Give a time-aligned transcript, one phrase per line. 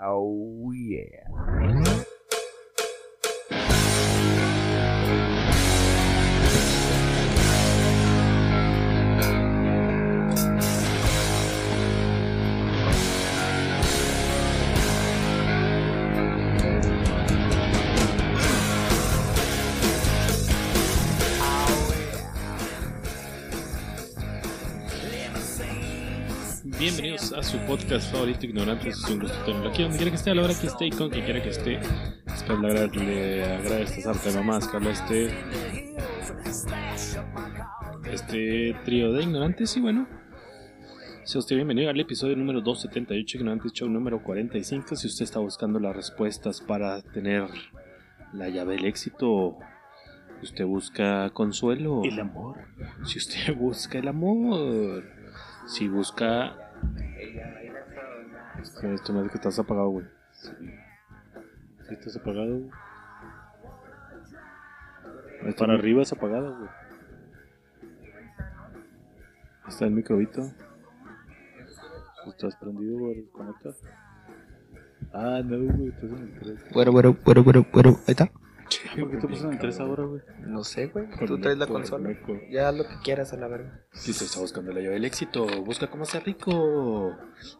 [0.00, 1.28] Oh yeah.
[27.50, 28.96] Su podcast favorito, Ignorantes.
[28.96, 30.90] Es un gusto tenerlo aquí, donde quiera que esté, a la hora que esté y
[30.90, 31.80] con quien quiera que esté.
[32.32, 35.34] Espero le le agrade esta sarta mamás que habla este,
[38.12, 39.76] este trío de ignorantes.
[39.76, 40.06] Y bueno,
[41.24, 44.94] sea usted bienvenido al episodio número 278, Ignorantes Show número 45.
[44.94, 47.48] Si usted está buscando las respuestas para tener
[48.32, 49.58] la llave del éxito,
[50.40, 52.02] usted busca consuelo.
[52.04, 52.58] El amor.
[53.02, 55.02] Si usted busca el amor,
[55.66, 56.69] si busca.
[58.82, 60.06] Esto me dice que estás apagado, güey.
[60.32, 60.50] Sí,
[61.90, 62.58] estás apagado.
[62.60, 62.70] güey.
[65.58, 66.70] Para arriba es apagado, güey.
[69.68, 70.50] Está el microbito.
[72.26, 73.24] ¿Estás prendido, güey?
[73.32, 73.70] ¿Conecta?
[75.12, 76.64] Ah, no, güey, estás en el 3.
[76.72, 78.30] Bueno, bueno, bueno, bueno, bueno, ahí está.
[78.98, 80.22] ¿Por qué te puso en el 3 ahora, güey?
[80.46, 81.06] No sé, güey.
[81.26, 82.10] Tú traes la consola.
[82.50, 83.84] Ya lo que quieras a la verga.
[83.92, 87.16] Si usted está buscando la llave del éxito, busca cómo ser rico.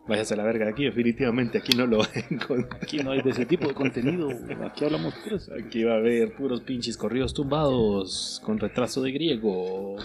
[0.06, 2.82] Váyase a la verga, aquí definitivamente aquí no lo va a encontrar.
[2.82, 4.28] Aquí no hay de ese tipo de contenido.
[4.64, 5.50] Aquí hablamos puros.
[5.50, 9.96] Aquí va a haber puros pinches corridos tumbados con retraso de griego.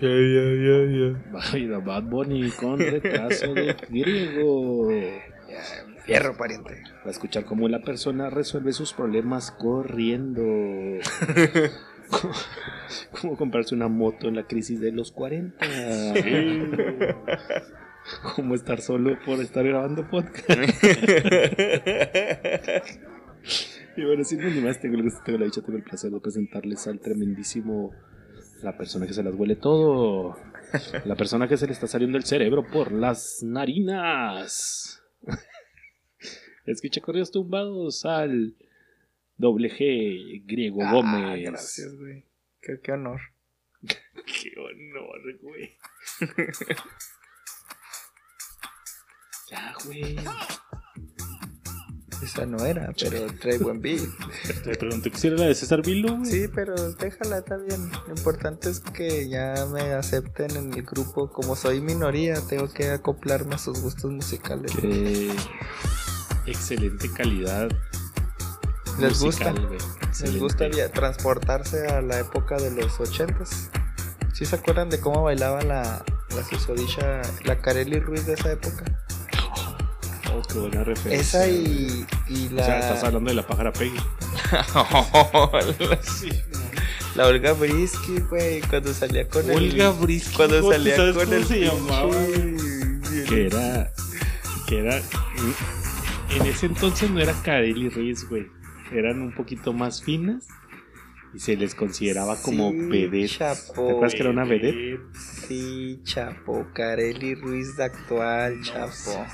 [0.00, 1.32] Ya, ya, ya, ya.
[1.32, 4.90] Va a ir a Bad Bunny con retraso de griego.
[6.18, 6.82] Fierro, pariente.
[7.04, 10.42] Va a escuchar cómo la persona resuelve sus problemas corriendo.
[12.10, 12.34] Cómo-
[13.20, 15.56] Cómo comprarse una moto en la crisis de los 40.
[18.36, 20.48] Cómo estar solo por estar grabando podcast.
[23.94, 26.18] Y bueno, sin ni más, tengo el gusto, tengo la dicha, tengo el placer de
[26.20, 27.90] presentarles al tremendísimo.
[28.62, 30.34] La persona que se las huele todo.
[31.04, 35.02] La persona que se le está saliendo el cerebro por las narinas.
[36.66, 38.56] Escucha corridos tumbados al
[39.36, 41.44] doble G griego Ah, Gómez.
[41.44, 42.24] gracias, güey.
[42.60, 43.20] Qué, qué honor.
[43.82, 45.76] Qué honor, güey.
[49.50, 50.16] ya, güey.
[52.22, 54.00] Esa no era, pero trae buen beat.
[54.64, 56.30] Te pregunté que si era la de César Vilo, güey.
[56.30, 57.90] Sí, pero déjala, está bien.
[58.06, 61.32] Lo importante es que ya me acepten en el grupo.
[61.32, 64.70] Como soy minoría, tengo que acoplarme a sus gustos musicales.
[66.46, 67.68] Excelente calidad.
[68.98, 70.26] ¿Les musical, gusta?
[70.26, 73.70] Les gusta transportarse a la época de los ochentas.
[74.32, 76.04] ¿Sí se acuerdan de cómo bailaba la,
[76.34, 78.84] la susodicha, la Carely Ruiz de esa época?
[80.32, 81.44] Oh, qué buena referencia.
[81.44, 82.64] Esa y, y O la...
[82.64, 84.00] sea, estás hablando de la pájara Peggy.
[87.14, 89.92] la Olga Brisky, güey, cuando salía con Olga el...
[90.00, 90.36] Brisky.
[90.36, 91.46] Cuando ¿cómo salía con el...
[91.46, 92.16] se llamaba,
[93.28, 93.92] Que era.
[94.66, 95.02] Que era.
[96.36, 98.46] En ese entonces no era Carely Ruiz, güey.
[98.92, 100.46] Eran un poquito más finas.
[101.34, 103.28] Y se les consideraba como Sí, vedette.
[103.38, 103.86] chapo.
[103.86, 105.00] ¿Te acuerdas que era una vedette?
[105.14, 109.26] Sí, chapo, Carely Ruiz de actual, chapo.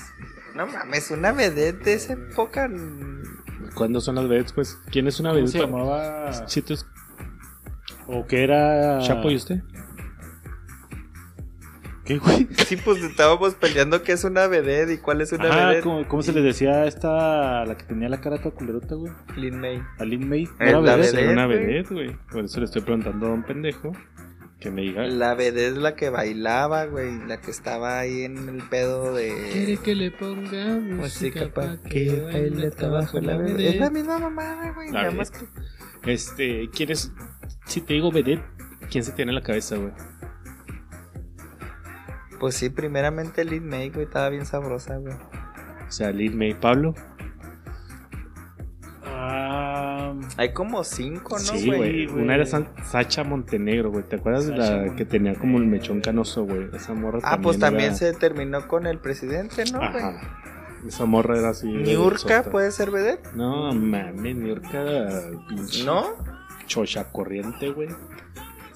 [0.54, 2.70] No mames, una vedette de esa época...
[3.74, 4.78] ¿Cuándo son las vedettes, pues?
[4.90, 5.52] ¿Quién es una ¿Cómo vedette?
[5.52, 6.46] se llamaba?
[6.48, 6.86] Sí, tú es-
[8.06, 9.00] ¿O que era.
[9.00, 9.60] Chapo y usted.
[12.08, 12.48] ¿Qué, güey?
[12.66, 15.84] Sí, pues estábamos peleando qué es una vedette y cuál es una Ah, vedette.
[15.84, 17.64] ¿cómo, cómo se le decía a esta.
[17.66, 19.12] La que tenía la cara toda culerota, güey?
[19.36, 19.82] Lin May.
[19.98, 20.44] A Lin May.
[20.44, 21.20] ¿No Eh, era la vedette?
[21.20, 21.58] Era una güey.
[21.58, 22.16] vedette, güey.
[22.32, 23.92] Por eso le estoy preguntando a un pendejo
[24.58, 25.06] que me diga.
[25.06, 27.26] La vedette es la que bailaba, güey.
[27.26, 32.22] La que estaba ahí en el pedo ¿Quiere de que le ponga música para que
[32.22, 33.74] baile abajo la vedette.
[33.74, 34.90] Es la misma mamada, güey.
[34.92, 35.44] La Nada más que.
[36.10, 37.12] Este, ¿quién es?
[37.66, 38.42] Si te digo vedette,
[38.90, 39.92] ¿quién se tiene en la cabeza, güey?
[42.38, 44.04] Pues sí, primeramente Lin May, güey.
[44.04, 45.14] Estaba bien sabrosa, güey.
[45.14, 46.94] O sea, Lin May Pablo.
[49.04, 50.14] Ah.
[50.36, 52.06] Hay como cinco, ¿no, sí, güey?
[52.06, 54.04] Una era San- Sacha Montenegro, güey.
[54.04, 56.68] ¿Te acuerdas de la que tenía como el mechón canoso, güey?
[56.74, 60.02] Esa morra ah, pues también era- se terminó con el presidente, ¿no, güey?
[60.02, 60.20] Ajá.
[60.86, 61.66] Esa morra era así.
[61.66, 65.08] Niurka puede ser vedette, No, mames, Niurka.
[65.48, 66.04] Pinche ¿no?
[66.66, 67.88] Chocha corriente, güey.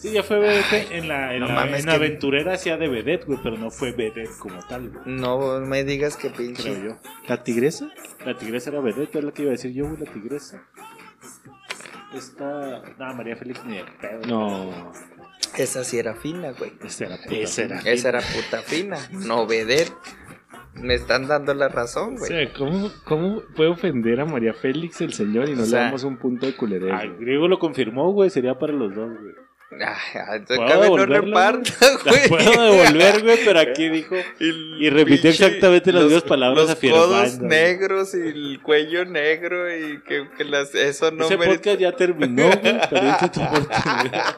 [0.02, 2.88] Sí, ya fue vedette en la, en no la, mames, en que- aventurera hacía de
[2.88, 5.02] vedette, güey, pero no fue vedette como tal, güey.
[5.06, 6.82] No me digas que Creo pinche.
[6.82, 6.96] yo.
[7.28, 7.88] ¿La tigresa?
[8.26, 10.62] La tigresa era vedette, es lo que iba a decir yo, güey, la tigresa.
[12.14, 12.82] Esta.
[12.98, 14.20] No, María Félix ni de pedo.
[14.28, 14.92] No.
[15.56, 16.72] Esa sí era fina, güey.
[16.84, 17.36] Esa era puta.
[17.36, 17.78] Esa era.
[17.80, 19.92] Esa era puta fina, no vedette.
[20.74, 22.28] me están dando la razón, O güey.
[22.28, 25.84] sea, ¿cómo, ¿cómo puede ofender a María Félix el señor y no O sea, le
[25.86, 26.54] damos un punto de?
[26.90, 27.16] Ah, güey?
[27.18, 28.30] Griego lo confirmó, güey.
[28.30, 29.34] Sería para los dos, güey.
[29.80, 29.96] Ah,
[30.36, 31.72] entonces ¿Puedo cabe no reparta,
[32.04, 32.28] güey.
[32.28, 34.14] puedo devolver, güey, pero aquí dijo.
[34.38, 37.48] Y, repitió exactamente las mismas palabras Los afirmando, codos güey.
[37.48, 41.92] negros y el cuello negro y que, que las, eso no Ese merita- podcast ya
[41.92, 42.60] terminó, güey.
[42.90, 44.36] Perdiste tu oportunidad.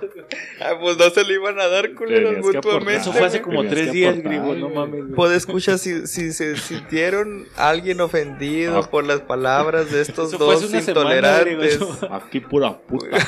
[0.61, 3.01] Ah, pues no se le iban a dar culeros mutuamente.
[3.03, 4.55] Eso fue hace como Tenías tres días, Griego.
[4.55, 5.15] No mames, güey.
[5.15, 8.91] Pues escucha, si, si se sintieron alguien ofendido Ah.
[8.91, 11.79] por las palabras de estos Eso dos semana, intolerantes.
[11.79, 11.99] Griego.
[12.15, 13.19] Aquí pura puta.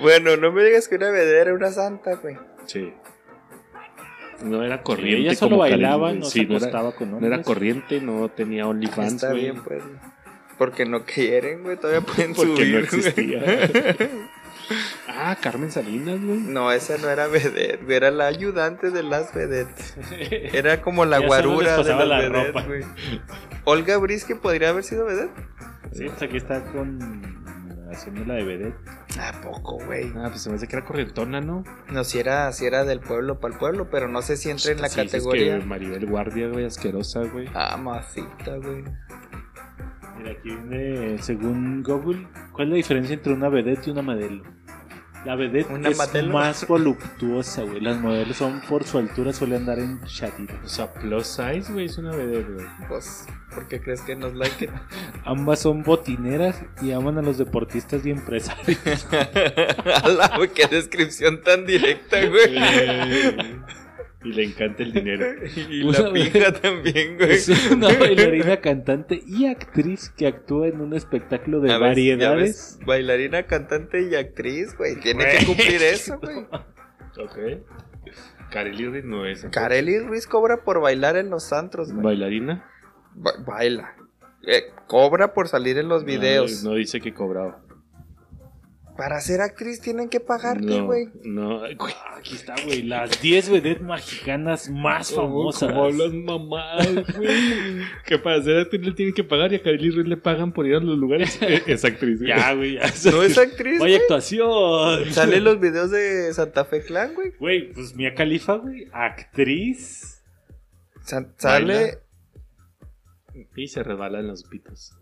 [0.00, 2.36] Bueno, no me digas que una vedera era una santa, güey.
[2.66, 2.92] Sí.
[4.42, 5.20] No era Y corriente.
[5.20, 8.00] ella solo como bailaba, Karen, no sí, se no era, acostaba con no era corriente,
[8.00, 9.42] no tenía OnlyFans, Está güey.
[9.42, 9.82] bien, pues.
[10.58, 11.76] Porque no quieren, güey.
[11.76, 12.72] Todavía pueden Porque subir.
[12.74, 13.42] no existía.
[15.08, 16.38] Ah, Carmen Salinas, güey.
[16.38, 19.94] No, esa no era vedette, güey, era la ayudante de las vedettes.
[20.54, 22.62] Era como la guarura de las la vedettes, ropa.
[22.62, 22.82] güey.
[23.64, 25.32] Olga Brisque podría haber sido vedette.
[25.92, 27.41] Sí, pues aquí está con.
[27.92, 28.76] Haciendo la de vedette.
[29.20, 30.12] ¿A poco, güey?
[30.16, 31.62] Ah, pues se me hace que era corrientona, ¿no?
[31.90, 34.72] No, si era, si era del pueblo para el pueblo, pero no sé si entra
[34.72, 35.56] en la sí, categoría.
[35.56, 37.48] Es que Maribel Guardia, güey, asquerosa, güey.
[37.54, 38.84] Ah, masita, güey.
[40.16, 44.42] Mira, aquí viene, según Google, ¿cuál es la diferencia entre una vedette y una modelo?
[45.24, 47.80] La vedette ¿Una es más voluptuosa, güey.
[47.80, 50.56] Las modelos son por su altura, suelen andar en O chatitos.
[50.64, 52.66] sea, plus size, güey, es una vedette, güey.
[52.88, 54.70] Pues, ¿por qué crees que nos like it?
[55.24, 59.06] Ambas son botineras y aman a los deportistas y empresarios.
[60.02, 62.58] Ala, güey, qué descripción tan directa, güey.
[64.24, 65.26] Y le encanta el dinero.
[65.70, 67.32] y Una la pija también, güey.
[67.32, 72.76] Es una bailarina, cantante y actriz que actúa en un espectáculo de variedades.
[72.78, 74.96] ves, Bailarina, cantante y actriz, güey.
[75.00, 76.46] Tiene que cumplir eso, güey.
[77.18, 77.36] Ok.
[78.50, 79.46] Kareli Ruiz no es.
[79.50, 82.04] Kareli Ruiz cobra por bailar en los antros, güey.
[82.04, 82.68] ¿Bailarina?
[83.14, 83.94] Ba- baila.
[84.46, 86.64] Eh, cobra por salir en los videos.
[86.64, 87.61] No, no dice que cobraba.
[88.96, 91.08] Para ser actriz tienen que pagarte, No, güey.
[91.24, 91.60] no.
[91.60, 92.82] Güey, Aquí está, güey.
[92.82, 95.72] Las 10 vedettes mexicanas más famosas.
[95.72, 96.86] Como las mamás,
[97.16, 97.82] güey.
[98.06, 100.66] que para ser actriz le tienen que pagar y a Kareli Ruiz le pagan por
[100.66, 101.38] ir a los lugares.
[101.42, 102.28] Eh, es actriz, güey.
[102.28, 102.74] Ya, güey.
[102.74, 102.82] Ya.
[103.10, 104.02] No es actriz, Vaya güey.
[104.02, 105.10] actuación.
[105.12, 107.32] Salen los videos de Santa Fe Clan, güey.
[107.38, 108.88] Güey, pues Mia Khalifa, güey.
[108.92, 110.22] Actriz.
[111.04, 111.98] Sa- Sale.
[113.56, 114.92] Y se resbalan los pitos.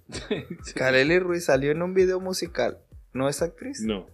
[0.77, 2.79] Kareli Ruiz salió en un video musical.
[3.13, 3.83] ¿No es actriz?
[3.83, 4.07] No.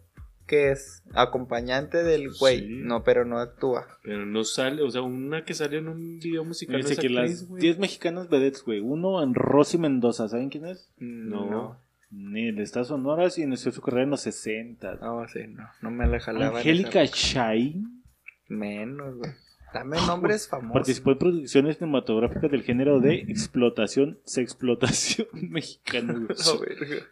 [0.47, 1.03] ¿Qué es?
[1.13, 2.61] Acompañante del güey.
[2.61, 2.67] Sí.
[2.69, 3.87] No, pero no actúa.
[4.05, 6.77] Pero no sale, o sea, una que sale en un video musical.
[6.77, 7.63] Dice no es que actriz, las güey.
[7.63, 8.81] 10 mexicanas vedettes, güey.
[8.81, 10.29] Uno en Rosy Mendoza.
[10.29, 10.93] ¿Saben quién es?
[10.99, 11.81] No.
[12.11, 14.95] Ni el Estado Sonoras y inició su carrera en los 60.
[14.97, 15.69] No, sí, no.
[15.83, 16.59] No me la jalaba.
[16.59, 18.05] Angélica Shain
[18.49, 19.33] Menos, güey.
[19.75, 20.73] Dame nombres famosos.
[20.73, 26.15] participó en producciones cinematográficas del género de explotación, sexplotación mexicana.
[26.45, 27.07] No, verga.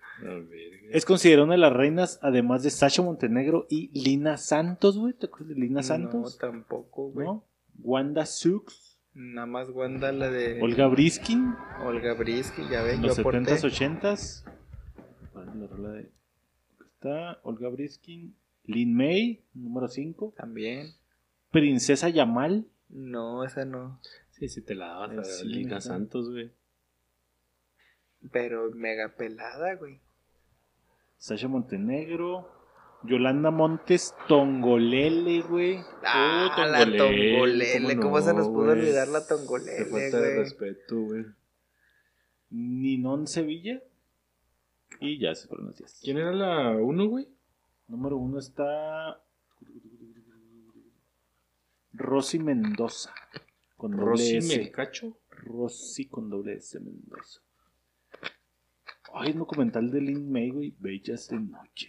[0.90, 5.12] Es considerada una de las reinas, además de Sasha Montenegro y Lina Santos, güey.
[5.12, 6.38] ¿Te acuerdas de Lina No, Santos?
[6.38, 7.26] tampoco, güey.
[7.26, 7.44] ¿No?
[7.82, 11.52] Wanda Sux, Nada más Wanda, la de Olga Briskin,
[11.84, 13.40] Olga Brisky, ya ven, los yo aporté.
[13.56, 14.44] 70s, 80s.
[15.34, 16.10] Bueno, la rola de-
[16.94, 18.34] Está Olga Briskin,
[18.64, 20.34] Lin May, número 5.
[20.36, 20.92] También.
[21.54, 22.66] Princesa Yamal.
[22.88, 24.00] No, esa no.
[24.32, 25.80] Sí, sí te la dabas Eh, a sí, Lina.
[25.80, 26.50] Santos, güey.
[28.32, 30.00] Pero mega pelada, güey.
[31.18, 32.50] Sasha Montenegro.
[33.04, 35.78] Yolanda Montes Tongolele, güey.
[36.04, 37.96] Ah, Oh, la Tongolele, tongolele.
[37.96, 38.78] ¿Cómo, ¿cómo se no, nos pudo güey?
[38.80, 40.36] olvidar la tongolele, falta de güey?
[40.38, 41.24] respeto, güey.
[42.50, 43.80] Ninón Sevilla.
[45.00, 46.00] Y ya se fueron los días.
[46.02, 47.28] ¿Quién era la uno, güey?
[47.88, 49.20] Número uno está.
[51.94, 53.14] Rosy Mendoza.
[53.76, 54.56] Con doble Rosy S.
[54.56, 55.16] Melcacho.
[55.30, 57.40] Rosy con doble S Mendoza.
[59.12, 60.74] Ay, un documental de Lin May, güey.
[60.78, 61.88] Bellas de noche.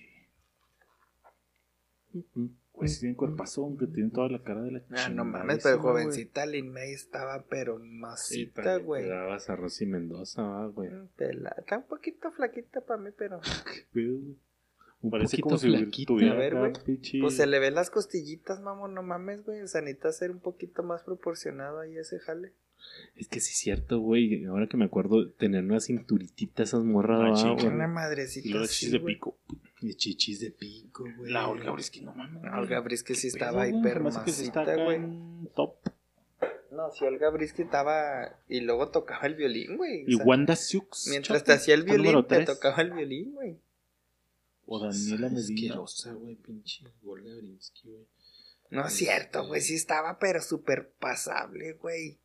[2.73, 5.79] Güey, sí tiene cuerpazón, que tiene toda la cara de la Ah, no mames, pero
[5.79, 9.03] jovencita Lin May estaba, pero Sí, masita, güey.
[9.03, 10.91] Te dabas a Rosy Mendoza, ah, güey.
[11.15, 11.55] Pelada.
[11.59, 13.39] Está un poquito flaquita para mí, pero.
[13.93, 14.37] Pedo, güey.
[15.05, 16.07] Un Parece poquito como si flaquita.
[16.07, 16.73] tuviera A ver, güey.
[17.21, 19.61] Pues se le ven las costillitas, mamón, no mames, güey.
[19.61, 22.53] O sea, necesita ser un poquito más proporcionado ahí ese jale.
[23.15, 24.45] Es que sí es cierto, güey.
[24.45, 27.65] Ahora que me acuerdo, tener una cinturitita esas morras, Ah, ah.
[27.67, 29.37] Una Y madrecita luego así, chichis de pico.
[29.81, 31.31] De chichis de pico, güey.
[31.31, 32.43] La Olga Brisky, no mames.
[32.53, 35.01] Olga Brisky sí estaba pedo, güey,
[35.55, 35.75] top.
[36.71, 38.37] No, sí, Olga Brisky estaba.
[38.49, 40.03] Y luego tocaba el violín, güey.
[40.03, 41.07] O Y sea, Wanda Sux.
[41.09, 43.57] Mientras te hacía el violín, te tocaba el violín, güey.
[44.65, 45.73] O Daniela Medina.
[45.73, 46.85] Asquerosa, güey, pinche.
[47.03, 48.07] Olga Brinsky, güey.
[48.71, 52.19] No es cierto, güey, sí estaba, pero súper pasable, güey.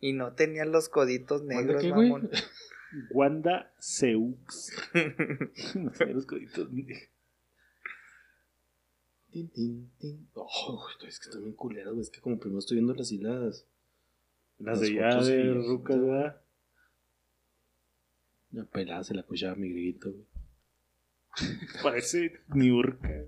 [0.00, 2.30] Y no tenía los coditos negros, qué, mamón.
[3.10, 4.72] Wanda Seux.
[5.74, 6.68] no sé, los coditos.
[9.30, 10.28] Tin, tin, tin.
[10.34, 12.02] Oh, güey, es que están bien culeras, güey.
[12.02, 13.66] Es que como primero estoy viendo las hiladas.
[14.58, 15.54] Las Las de ya de.
[15.54, 16.42] Rucas, ¿verdad?
[18.52, 20.35] La pelada se la escuchaba mi grito, güey.
[21.82, 23.24] Parece Niurka.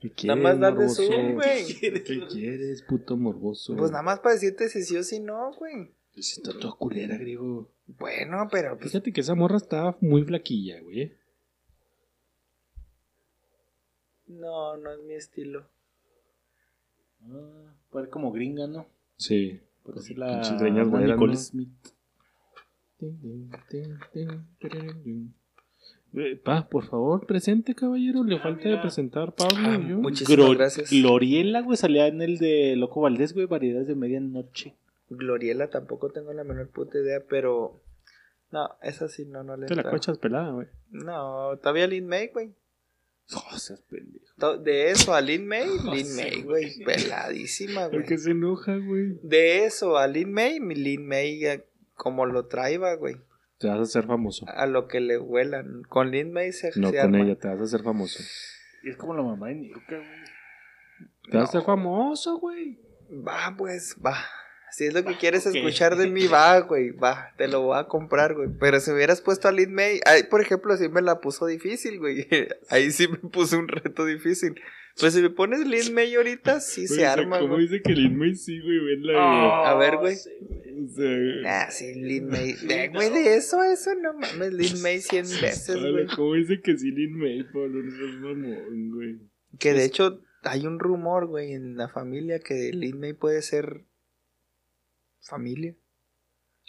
[0.00, 1.02] ¿Qué Nada más dale morboso?
[1.02, 1.66] zoom, güey.
[1.80, 3.74] ¿Qué quieres, puto morboso?
[3.76, 5.92] Pues nada más para decirte si sí o si no, güey.
[6.12, 7.70] Pues está toda culera, griego.
[7.86, 11.12] Bueno, pero pues Fíjate que esa morra estaba muy flaquilla, güey.
[14.26, 15.66] no, no es mi estilo.
[17.22, 18.86] Ah, parece como gringa, ¿no?
[19.16, 19.60] Sí.
[19.84, 21.38] Parece la Pinches greñas la güeras, Nicole ¿no?
[21.38, 21.70] Smith.
[26.16, 28.22] Eh, Pa, por favor, presente, caballero.
[28.22, 29.96] Le falta de presentar Pablo Ah, y yo.
[29.98, 30.90] muchísimas Gro- gracias.
[30.90, 34.74] Gloriela, güey, salía en el de Loco Valdés, güey, variedades de medianoche.
[35.10, 37.80] Gloriela tampoco tengo la menor puta idea, pero
[38.52, 40.68] no, esa sí no, no le Te la cochas pelada, güey.
[40.90, 42.52] No, todavía Lin May, güey.
[43.34, 44.58] Oh, seas pendejo.
[44.58, 46.84] De eso a Lin May, No Lin May, güey.
[46.84, 48.06] peladísima, ¿Por güey.
[48.06, 49.18] qué se enoja, güey?
[49.22, 53.16] De eso a Lin May, mi Lin May eh, como lo traiba, güey.
[53.58, 54.46] Te vas a hacer famoso.
[54.48, 55.82] A lo que le huelan.
[55.88, 57.20] Con Lin May se, No se con arma.
[57.20, 58.22] ella, te vas a hacer famoso.
[58.82, 60.24] Y es como la mamá de Niurka, güey.
[61.30, 62.78] Te vas a hacer famoso, güey.
[63.10, 64.16] Va, pues, va.
[64.76, 65.54] Si es lo que quieres ok.
[65.54, 67.32] escuchar de mí, va, güey, va.
[67.36, 68.48] Te lo voy a comprar, güey.
[68.58, 71.98] Pero si hubieras puesto a Lin May, ahí, por ejemplo, sí me la puso difícil,
[71.98, 72.26] güey.
[72.70, 74.54] Ahí sí me puso un reto difícil.
[74.98, 77.66] Pues si me pones Lin May ahorita, sí se arma, ¿Cómo güey.
[77.68, 79.16] dice que Lin May sí, güey?
[79.16, 80.14] Ah, A ver, güey.
[80.16, 80.84] sí, güey.
[80.84, 82.52] O sea, Ah, sí, Lin May.
[82.62, 84.52] De, güey, de eso, eso no mames.
[84.52, 86.06] Lin May 100 veces, güey.
[86.14, 87.82] ¿Cómo dice que sí Lin May, Pablo?
[87.82, 89.18] No seas mamón, güey.
[89.58, 93.84] Que de hecho, hay un rumor, güey, en la familia que Lin May puede ser
[95.24, 95.74] familia.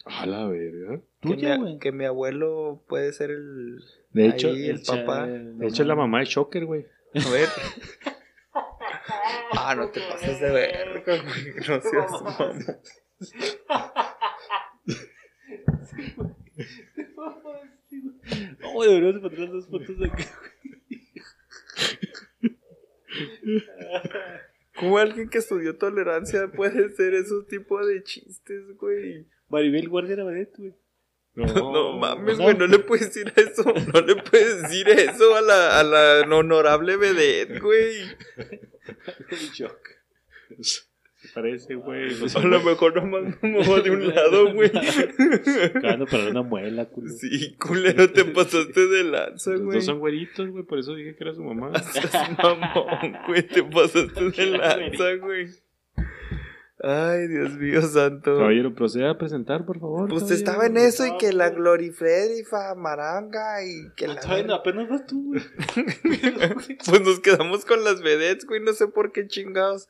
[0.06, 1.02] A la verga.
[1.22, 1.80] Que Tuya, mi, güey.
[1.80, 3.80] que mi abuelo puede ser el.
[4.12, 5.26] De hecho, ahí el papá.
[5.28, 6.86] de hecho es la mamá de Shocker, güey.
[7.14, 7.50] A ver.
[9.58, 11.56] Ah, no te pases de verga, güey.
[11.68, 12.60] No seas mamón.
[18.60, 20.24] No, deberíamos poner las dos fotos de acá.
[24.80, 29.28] ¿Cómo alguien que estudió tolerancia puede hacer esos tipos de chistes, güey?
[29.50, 30.76] Maribel Guardia era vedette, güey.
[31.36, 32.46] No, mames, no.
[32.46, 33.64] güey, no le puedes decir eso.
[33.94, 37.94] No le puedes decir eso a la, a la honorable vedette, güey.
[39.54, 39.80] Shock.
[41.34, 42.10] Parece, güey.
[42.36, 44.72] A lo mejor nomás me muevo de un lado, güey.
[45.76, 47.10] Acabando para una muela, culo.
[47.10, 49.76] Sí, culero, te pasaste de lanza, Los güey.
[49.78, 51.72] dos son güeritos, güey, por eso dije que era su mamá.
[52.44, 55.48] Mamón, güey, te pasaste de lanza, güey.
[56.88, 58.38] Ay, Dios mío santo.
[58.38, 60.10] Caballero, proceda a presentar, por favor.
[60.10, 60.38] Pues caballero.
[60.38, 64.20] estaba en eso y que la Glorifredifa Maranga y que la...
[64.28, 65.42] Ay, no, apenas vas tú, güey.
[66.86, 69.88] Pues nos quedamos con las vedettes, güey, no sé por qué chingados.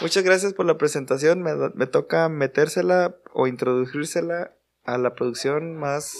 [0.00, 6.16] Muchas gracias por la presentación, me, me toca metérsela o introducírsela a la producción más,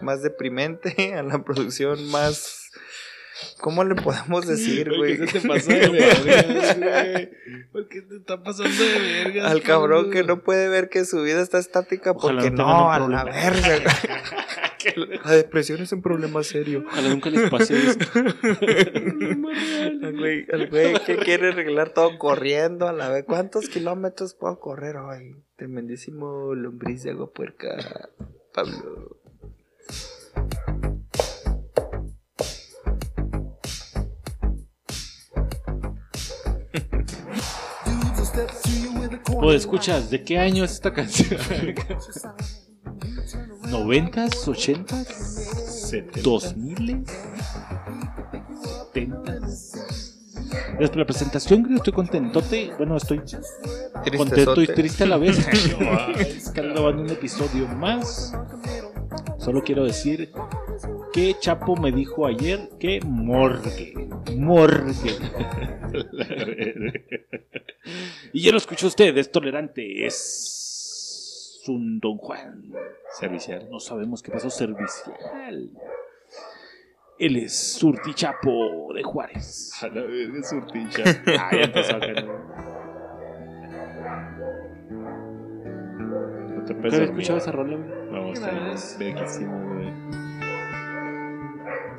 [0.00, 2.70] más deprimente, a la producción más...
[3.60, 5.18] ¿Cómo le podemos decir, ¿Por güey?
[5.18, 7.30] qué se te pasó de verga, güey?
[7.72, 9.50] ¿Por qué te está pasando de verga?
[9.50, 12.98] Al cabrón que no puede ver que su vida está estática Ojalá porque no a
[12.98, 13.78] la verga.
[15.24, 16.84] La depresión es un problema serio.
[16.86, 18.04] Ojalá nunca les pase esto.
[18.14, 23.24] Al güey, al güey que quiere arreglar todo corriendo a la vez.
[23.24, 25.36] ¿Cuántos kilómetros puedo correr hoy?
[25.56, 28.10] Tremendísimo lombriz de agua puerca,
[28.52, 29.16] Pablo.
[39.36, 41.40] O escuchas, ¿de qué año es esta canción?
[43.68, 44.46] ¿Noventas?
[44.48, 45.92] ¿Ochentas?
[46.22, 47.08] ¿Dos miles?
[48.92, 49.94] ¿Setentas?
[50.78, 52.72] Por la presentación, creo estoy contentote.
[52.76, 53.20] Bueno, estoy
[54.16, 55.38] contento y triste a la vez.
[56.18, 58.34] Estar grabando un episodio más.
[59.38, 60.32] Solo quiero decir
[61.12, 64.08] que Chapo me dijo ayer que morgue.
[64.36, 64.94] Morgue.
[68.32, 70.06] y ya lo escuchó usted, es tolerante.
[70.06, 72.72] Es un Don Juan.
[73.18, 73.68] Servicial.
[73.70, 75.70] No sabemos qué pasó servicial.
[77.18, 79.72] Él es Surti Chapo de Juárez.
[79.82, 81.04] A la verga, surticha.
[81.38, 82.44] Ah, ya empezó acá, ¿no?
[86.48, 87.22] No te ¿Nunca puedes había dormir.
[87.22, 88.10] escuchado esa rola, güey?
[88.10, 88.50] No, está
[88.98, 89.92] verguísima, güey.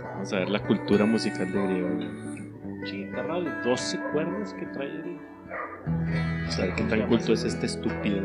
[0.04, 2.10] Vamos a ver la cultura musical de griego, güey.
[2.92, 5.20] guitarra de 12 cuerdas que trae el.
[6.48, 8.22] O sea, qué tan culto es este estúpido.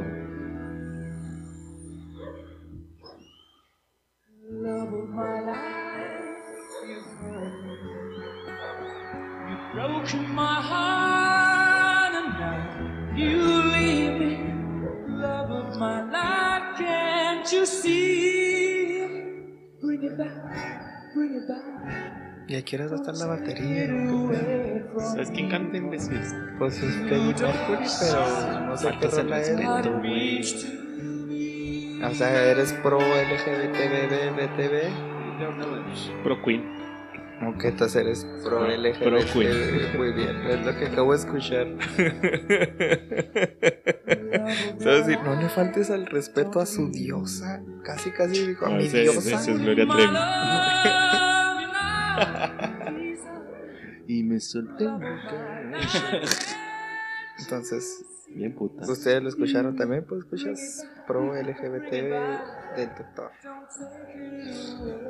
[17.52, 19.00] You see?
[19.83, 22.20] Bring it back, bring it back.
[22.50, 23.87] ¿Y a qué hora va a estar la batería?
[23.87, 23.92] ¿Qué
[24.28, 25.00] pedo?
[25.00, 26.35] ¿Sabes quién canta en veces?
[26.59, 29.49] Pues es Freddie Mercury, pero no sé qué rola es.
[29.57, 30.40] respeto, güey.
[32.02, 33.78] O sea, eres pro LGBT,
[34.35, 34.90] BTV.
[36.25, 36.64] Pro Queen.
[37.47, 38.99] Ok, entonces eres pro LGBT.
[39.04, 39.97] Pro Queen.
[39.97, 41.69] Muy bien, es lo que acabo de escuchar.
[44.80, 45.07] ¿Sabes?
[45.23, 47.62] No le faltes al respeto a su diosa.
[47.85, 49.37] Casi, casi dijo a No, mi ese, diosa.
[49.37, 50.14] ese es Gloria Trevi.
[54.07, 54.88] y me solté.
[57.38, 58.90] Entonces, Bien puta.
[58.90, 60.05] ¿ustedes lo escucharon también?
[60.05, 63.31] Pues escuchas pro LGBT del doctor.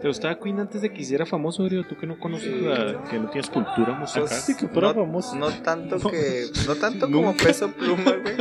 [0.01, 1.85] ¿Te gustaba Queen antes de que hiciera famoso, Ori?
[1.87, 4.23] Tú que no conoces la, que no tienes cultura musical.
[4.29, 5.37] Pues, Sí, que fuera no, famoso.
[5.37, 6.47] no tanto que.
[6.67, 8.37] No tanto como peso pluma, güey.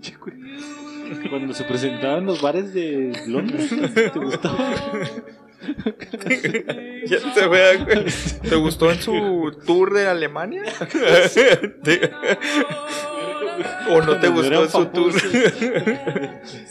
[1.30, 3.70] Cuando se presentaban en los bares de Londres,
[4.12, 4.58] ¿te gustaba?
[7.06, 8.04] Ya te vea, güey.
[8.48, 10.62] ¿Te gustó en su tour de Alemania?
[11.82, 12.10] ¿Te-
[13.90, 15.12] ¿O no te gustó en su tour?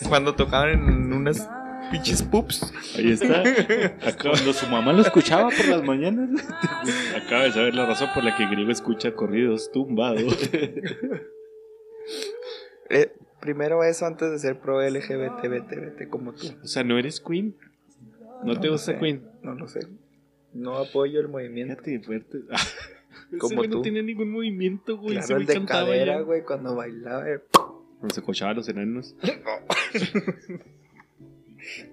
[0.07, 1.49] Cuando tocaban en unas
[1.91, 2.71] pinches pups.
[2.97, 3.43] Ahí está.
[4.21, 6.29] Cuando su mamá lo escuchaba por las mañanas.
[7.17, 10.37] Acaba de saber la razón por la que Griego escucha corridos tumbados.
[12.89, 13.11] Eh,
[13.45, 16.47] primero eso antes de ser pro LGBT, vete, vete como tú.
[16.63, 17.55] O sea, ¿no eres Queen?
[18.43, 19.23] ¿No, te gusta sé, Queen?
[19.43, 19.81] No lo sé.
[20.53, 21.75] No apoyo el movimiento.
[21.83, 22.37] Fíjate, fuerte.
[23.29, 23.81] Ese Como no tú.
[23.81, 25.17] tiene ningún movimiento, güey.
[25.17, 26.21] Ese Claro, el de cadera, ya.
[26.21, 27.29] güey, cuando bailaba.
[27.29, 27.39] eh.
[27.51, 29.15] Cuando se cochaba a los enanos.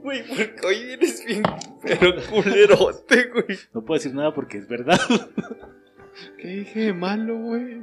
[0.03, 1.43] Güey, porque hoy eres bien,
[1.83, 3.59] pero culerote, güey.
[3.73, 5.01] No puedo decir nada porque es verdad.
[6.38, 7.83] ¿Qué dije de malo, güey?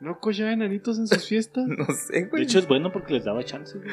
[0.00, 1.66] ¿No cochaba enanitos en sus fiestas?
[1.68, 2.42] No sé, De güey.
[2.42, 3.90] hecho, es bueno porque les daba chance, güey.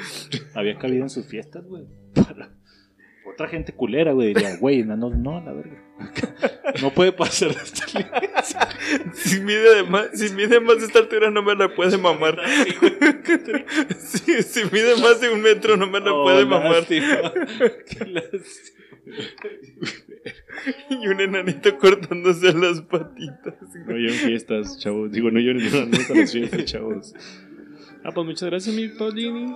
[0.53, 1.85] Había cabida en sus fiestas, güey.
[2.13, 2.51] Para-
[3.25, 5.81] Otra gente culera, güey, diría, güey, enanos, no, la verga.
[6.81, 8.21] No puede pasar esta línea.
[9.13, 12.37] Si mide, de más, si mide más de esta altura no me la puede mamar.
[13.97, 16.71] Si, si mide más de un metro no me la Oh, puede mamar.
[16.71, 17.31] lástima.
[17.87, 18.82] Qué lástima.
[20.89, 23.55] Y un enanito cortándose las patitas.
[23.85, 25.11] No lleven fiestas, chavos.
[25.11, 27.13] Digo, no lleven a las fiestas, chavos.
[28.03, 29.53] Ah, pues muchas gracias, mi Paulini.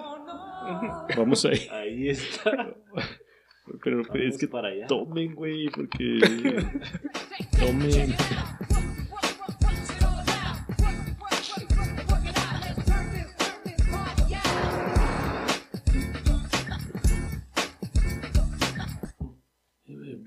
[1.15, 1.67] Vamos ahí.
[1.71, 2.75] Ahí está.
[3.83, 4.87] Pero es que para allá.
[4.87, 6.19] tomen, güey, porque.
[7.59, 8.15] Tomen.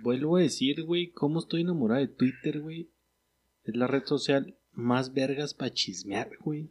[0.03, 2.91] Vuelvo a decir, güey, cómo estoy enamorado de Twitter, güey.
[3.65, 6.71] Es la red social más vergas para chismear, güey.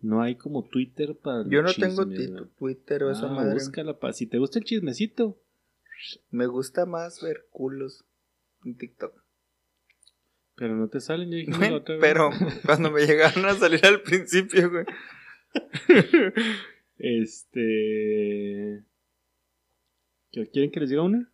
[0.00, 1.44] No hay como Twitter para.
[1.48, 2.06] Yo no tengo.
[2.58, 3.54] Twitter o esa Ah, madre.
[3.54, 4.12] búscala, pa.
[4.12, 5.40] Si te gusta el chismecito,
[6.30, 8.04] Me gusta más ver culos
[8.64, 9.12] en TikTok.
[10.54, 12.00] pero no te salen, ya dijimos la otra vez.
[12.02, 12.30] Pero
[12.64, 14.84] cuando me llegaron a salir al principio, güey.
[16.98, 18.84] Este.
[20.32, 21.30] ¿Qué- ¿Quieren que les diga una?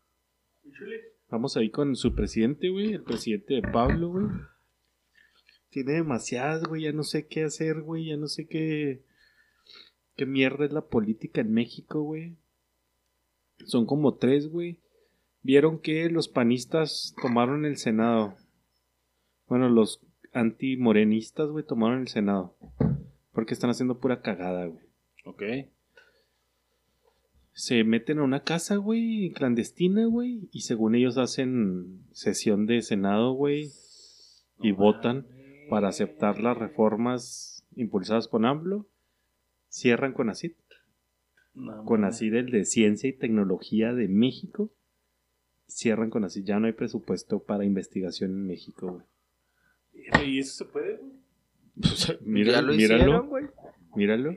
[1.30, 2.92] Vamos ahí con su presidente, güey.
[2.92, 4.26] El presidente de Pablo, güey.
[5.70, 6.82] Tiene demasiadas, güey.
[6.82, 8.06] Ya no sé qué hacer, güey.
[8.06, 9.02] Ya no sé qué.
[10.16, 12.36] ¿Qué mierda es la política en México, güey?
[13.64, 14.78] Son como tres, güey.
[15.42, 18.36] Vieron que los panistas tomaron el Senado.
[19.48, 20.00] Bueno, los
[20.32, 22.56] antimorenistas, güey, tomaron el Senado.
[23.32, 24.84] Porque están haciendo pura cagada, güey.
[25.24, 25.42] Ok.
[27.54, 33.32] Se meten a una casa, güey, clandestina, güey, y según ellos hacen sesión de Senado,
[33.32, 33.70] güey,
[34.60, 35.26] y votan
[35.70, 38.86] para aceptar las reformas impulsadas por AMLO.
[39.68, 40.52] Cierran con ACID,
[41.54, 42.04] No, con.
[42.04, 44.70] ACID el de Ciencia y Tecnología de México.
[45.68, 49.04] Cierran con ACID, ya no hay presupuesto para investigación en México,
[49.92, 50.26] güey.
[50.28, 51.12] ¿Y eso se puede, güey?
[51.82, 53.02] O sea, ya míralo, lo míralo.
[53.02, 53.44] hicieron, güey.
[53.96, 54.36] Míralo.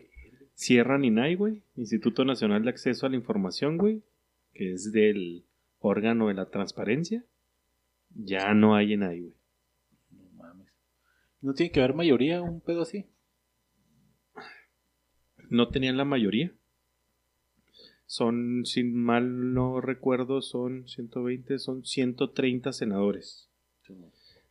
[0.58, 1.62] Cierran INAI, güey.
[1.76, 4.02] Instituto Nacional de Acceso a la Información, güey.
[4.56, 5.46] Que es del
[5.78, 7.24] órgano de la transparencia.
[8.10, 9.34] Ya no hay INAI, güey.
[10.10, 10.68] No mames.
[11.42, 13.06] ¿No tiene que haber mayoría un pedo así?
[15.48, 16.52] No tenían la mayoría.
[18.08, 23.48] Son, sin mal no recuerdo, son 120, son 130 senadores.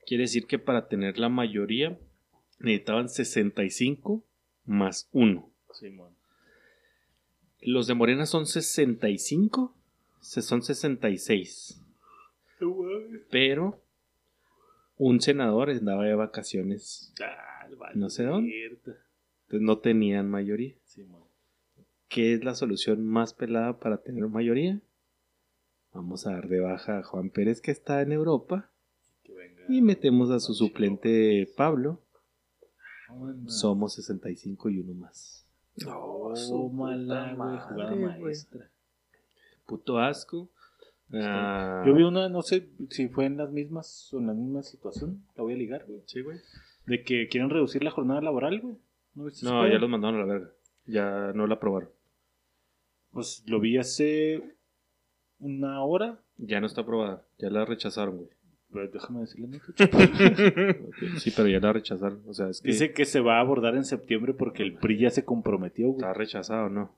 [0.07, 1.99] Quiere decir que para tener la mayoría
[2.61, 4.25] necesitaban 65
[4.67, 5.51] más 1.
[5.79, 6.13] Simón.
[7.61, 9.75] Los de Morena son 65,
[10.21, 11.81] se son 66.
[13.31, 13.81] Pero
[14.97, 18.53] un senador andaba de vacaciones, Ah, No sé dónde.
[18.67, 20.75] entonces no tenían mayoría.
[20.85, 21.25] Simón.
[22.09, 24.81] ¿Qué es la solución más pelada para tener mayoría?
[25.93, 28.71] Vamos a dar de baja a Juan Pérez que está en Europa
[29.25, 29.65] Que venga.
[29.69, 32.01] y metemos a su suplente Pablo.
[33.09, 33.59] Vámonos.
[33.61, 35.46] Somos 65 y uno más.
[35.85, 38.71] No, su puta güey, jugada maestra.
[39.67, 40.49] Puto asco.
[41.13, 44.63] Ah, Yo vi una, no sé si fue en las mismas o en la misma
[44.63, 46.03] situación, la voy a ligar, güey.
[46.07, 46.39] Sí, güey.
[46.87, 48.77] De que quieren reducir la jornada laboral, güey.
[49.15, 50.51] ¿No, No, ya los mandaron a la verga.
[50.87, 51.91] Ya no la aprobaron.
[53.13, 54.57] Pues lo vi hace
[55.39, 56.21] una hora.
[56.37, 57.25] Ya no está aprobada.
[57.39, 58.31] Ya la rechazaron, güey.
[58.77, 59.59] Pero déjame decirle, ¿no?
[61.19, 62.21] Sí, pero ya la rechazaron.
[62.27, 64.99] O sea, es que Dice que se va a abordar en septiembre porque el PRI
[64.99, 65.97] ya se comprometió, güey.
[65.99, 66.95] está rechazado, ¿no?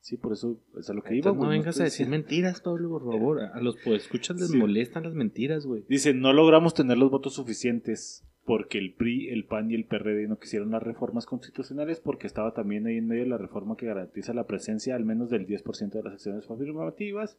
[0.00, 1.58] Sí, por eso es a lo que iba, Entonces, no güey.
[1.58, 3.40] vengas a decir mentiras, Pablo, por favor.
[3.40, 4.56] A los escuchas les Sí.
[4.56, 5.82] molestan las mentiras, güey.
[5.88, 10.28] Dice, no logramos tener los votos suficientes porque el PRI, el PAN y el PRD
[10.28, 14.32] no quisieron las reformas constitucionales porque estaba también ahí en medio la reforma que garantiza
[14.32, 17.36] la presencia al menos del 10% de las acciones afirmativas.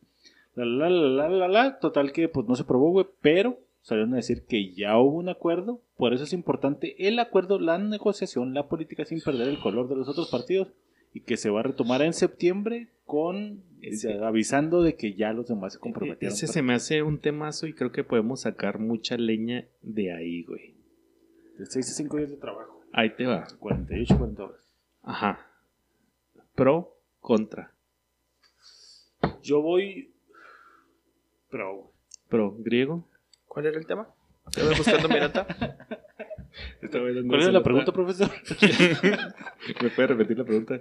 [0.55, 1.79] La, la, la, la, la, la.
[1.79, 5.29] Total que pues no se aprobó, güey, pero salieron a decir que ya hubo un
[5.29, 5.81] acuerdo.
[5.95, 9.95] Por eso es importante el acuerdo, la negociación, la política sin perder el color de
[9.95, 10.73] los otros partidos
[11.13, 15.31] y que se va a retomar en septiembre con Ese- eh, avisando de que ya
[15.33, 16.35] los demás se comprometieron.
[16.35, 20.43] Ese se me hace un temazo y creo que podemos sacar mucha leña de ahí,
[20.43, 20.75] güey.
[21.57, 22.81] De 6 a 5 días de trabajo.
[22.91, 23.47] Ahí te va.
[23.59, 24.59] 48, 40 horas.
[25.03, 25.47] Ajá.
[26.55, 27.71] Pro, contra.
[29.41, 30.11] Yo voy.
[31.49, 31.91] Pero.
[32.29, 33.07] Pro, griego.
[33.57, 34.07] ¿Cuál era el tema?
[34.45, 35.47] Estoy buscando mi nota.
[36.91, 38.29] ¿Cuál era la pregunta, profesor?
[39.81, 40.79] ¿Me puede repetir la pregunta?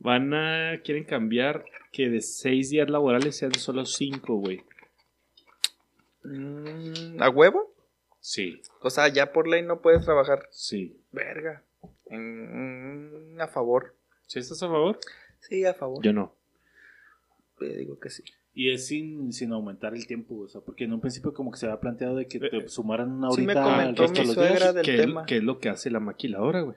[0.00, 0.82] Van a.
[0.84, 4.62] Quieren cambiar que de seis días laborales sean solo cinco, güey.
[6.24, 7.74] Mm, ¿A huevo?
[8.20, 10.46] Sí, O sea, ya por ley no puedes trabajar.
[10.50, 11.00] sí.
[11.12, 11.64] Verga.
[12.10, 13.96] Mm, a favor.
[14.26, 14.98] ¿Sí estás a favor?
[15.38, 16.04] Sí, a favor.
[16.04, 16.34] Yo no.
[17.60, 18.24] Le digo que sí.
[18.52, 21.58] Y es sin, sin aumentar el tiempo, o sea, porque en un principio como que
[21.58, 24.20] se había planteado de que te Eh, sumaran una sí me horita al comentó resto
[24.20, 24.74] de los días.
[24.74, 25.24] del ¿Qué, tema.
[25.26, 26.76] qué es lo que hace la maquiladora, güey?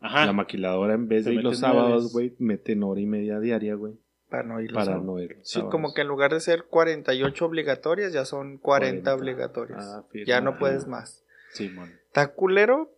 [0.00, 0.26] Ajá.
[0.26, 3.74] La maquiladora en vez Te de ir los sábados, güey, meten hora y media diaria,
[3.76, 3.94] güey.
[4.28, 5.06] Para no ir los Para sábados.
[5.06, 5.36] no ir.
[5.38, 5.72] los Sí, sábados.
[5.72, 9.14] como que en lugar de ser 48 obligatorias, ya son 40, 40.
[9.14, 9.78] obligatorias.
[9.88, 11.24] Ah, ya no puedes más.
[11.52, 11.90] Sí, man.
[12.08, 12.90] Está culero,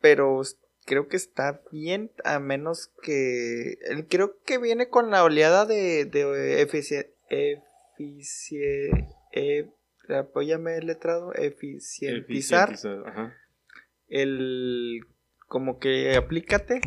[0.00, 0.42] pero
[0.84, 3.78] creo que está bien, a menos que...
[3.88, 9.68] el- Creo que viene con la oleada de, de efici- efici- eh,
[10.08, 13.34] apóyame el letrado, eficientizar Eficientizar, Ajá.
[14.08, 15.00] el...
[15.48, 16.80] Como que aplícate,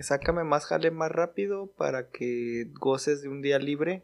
[0.00, 4.02] sácame más jale más rápido para que goces de un día libre.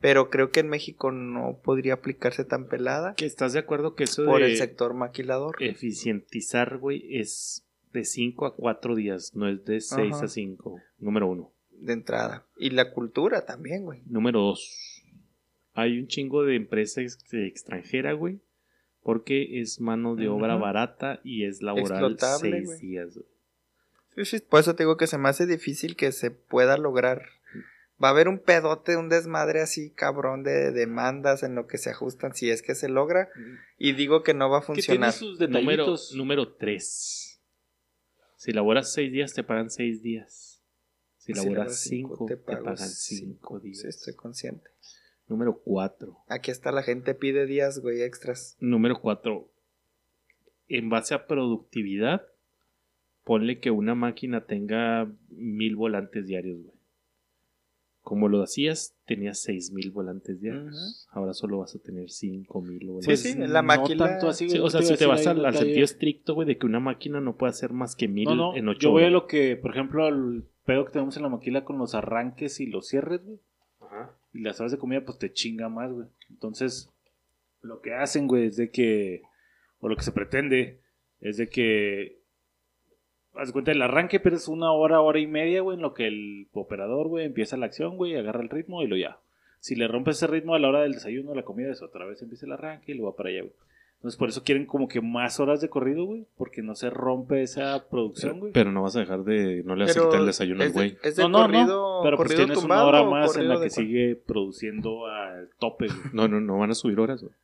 [0.00, 4.04] Pero creo que en México no podría aplicarse tan pelada ¿Que ¿Estás de acuerdo que
[4.04, 5.56] eso por de el sector maquilador.
[5.62, 10.24] eficientizar, güey, es de 5 a 4 días, no es de 6 Ajá.
[10.24, 10.80] a 5?
[10.98, 11.52] Número uno.
[11.72, 12.46] de entrada.
[12.56, 14.00] Y la cultura también, güey.
[14.06, 14.89] Número dos.
[15.80, 18.40] Hay un chingo de empresa ex- extranjera, güey.
[19.02, 22.80] Porque es mano de obra barata y es laboral Explotable, 6 güey.
[22.80, 23.26] días, güey.
[24.16, 27.22] Sí, sí, Por eso te digo que se me hace difícil que se pueda lograr.
[28.02, 31.90] Va a haber un pedote, un desmadre así cabrón de demandas en lo que se
[31.90, 33.28] ajustan, si es que se logra.
[33.78, 35.12] Y digo que no va a funcionar.
[35.12, 37.40] sus Número, número 3.
[38.36, 40.62] Si laboras 6 días, te pagan 6 días.
[41.18, 43.58] Si Si laboras laboras cinco, 5, te te, pagan cinco.
[43.58, 43.78] 5 días.
[43.80, 44.70] Sí, estoy consciente.
[45.30, 46.16] Número 4.
[46.28, 48.56] Aquí está la gente pide días, güey, extras.
[48.60, 49.48] Número 4.
[50.68, 52.26] En base a productividad,
[53.24, 56.74] ponle que una máquina tenga mil volantes diarios, güey.
[58.02, 61.06] Como lo hacías, tenías seis mil volantes diarios.
[61.12, 63.22] Ahora solo vas a tener cinco mil Sí, volantes.
[63.22, 66.34] sí, la máquina- tanto así, Sí, o sea, te si te vas al, sentido estricto,
[66.34, 68.80] güey, de que una máquina no puede hacer más que mil No, no, en ocho
[68.80, 69.12] yo voy a horas.
[69.12, 72.66] lo que, por ejemplo, el pedo que tenemos en la maquila con los arranques y
[72.66, 73.38] los cierres, güey.
[74.32, 76.06] Y las horas de comida, pues te chinga más, güey.
[76.28, 76.88] Entonces,
[77.62, 79.22] lo que hacen, güey, es de que,
[79.80, 80.80] o lo que se pretende,
[81.20, 82.18] es de que,
[83.34, 86.06] haz cuenta, el arranque, pero es una hora, hora y media, güey, en lo que
[86.06, 89.18] el operador, güey, empieza la acción, güey, agarra el ritmo y lo ya.
[89.58, 92.22] Si le rompes ese ritmo a la hora del desayuno, la comida, es otra vez
[92.22, 93.52] empieza el arranque y lo va para allá, güey.
[94.00, 97.42] Entonces, por eso quieren como que más horas de corrido, güey, porque no se rompe
[97.42, 98.50] esa producción, güey.
[98.50, 99.62] Pero no vas a dejar de.
[99.64, 100.96] No le vas a quitar el desayuno al güey.
[101.02, 101.66] Es de No, no, corrido,
[101.98, 105.98] no, pero pues tienes una hora más en la que sigue produciendo al tope, güey.
[106.14, 107.34] No, no, no van a subir horas, güey.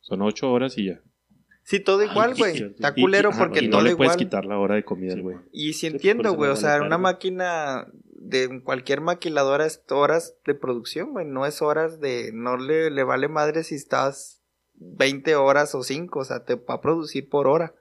[0.00, 1.00] Son ocho horas y ya.
[1.64, 2.56] Sí, todo igual, güey.
[2.62, 4.18] Está Y- culero y- porque y todo no le puedes igual.
[4.24, 5.36] quitar la hora de comida, Sí, güey.
[5.52, 6.50] Y sí Sí, entiendo, güey.
[6.50, 11.26] O sea, vale una máquina de cualquier maquiladora es horas de producción, güey.
[11.26, 12.30] No es horas de.
[12.32, 14.41] No le, le vale madre si estás
[14.96, 16.18] 20 horas o 5.
[16.18, 17.74] O sea, te va a producir por hora.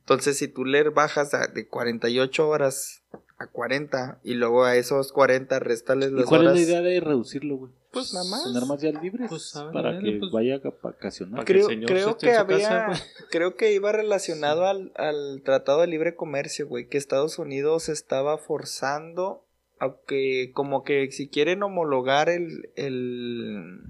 [0.00, 3.02] Entonces, si tú le bajas a- de 48 horas
[3.38, 6.54] a 40 y luego a esos 40 restales ¿Y las cuál horas.
[6.58, 7.72] es la idea de reducirlo, güey?
[7.92, 8.44] Pues nada más.
[8.44, 11.34] Tener más días libres Pues, ver, para ver, que pues, vaya a vacacionar.
[11.36, 15.86] para que Creo, creo que había, casa, creo que iba relacionado al, al Tratado de
[15.86, 19.44] Libre Comercio, güey, que Estados Unidos estaba forzando
[19.78, 23.80] a que, como que si quieren homologar el, el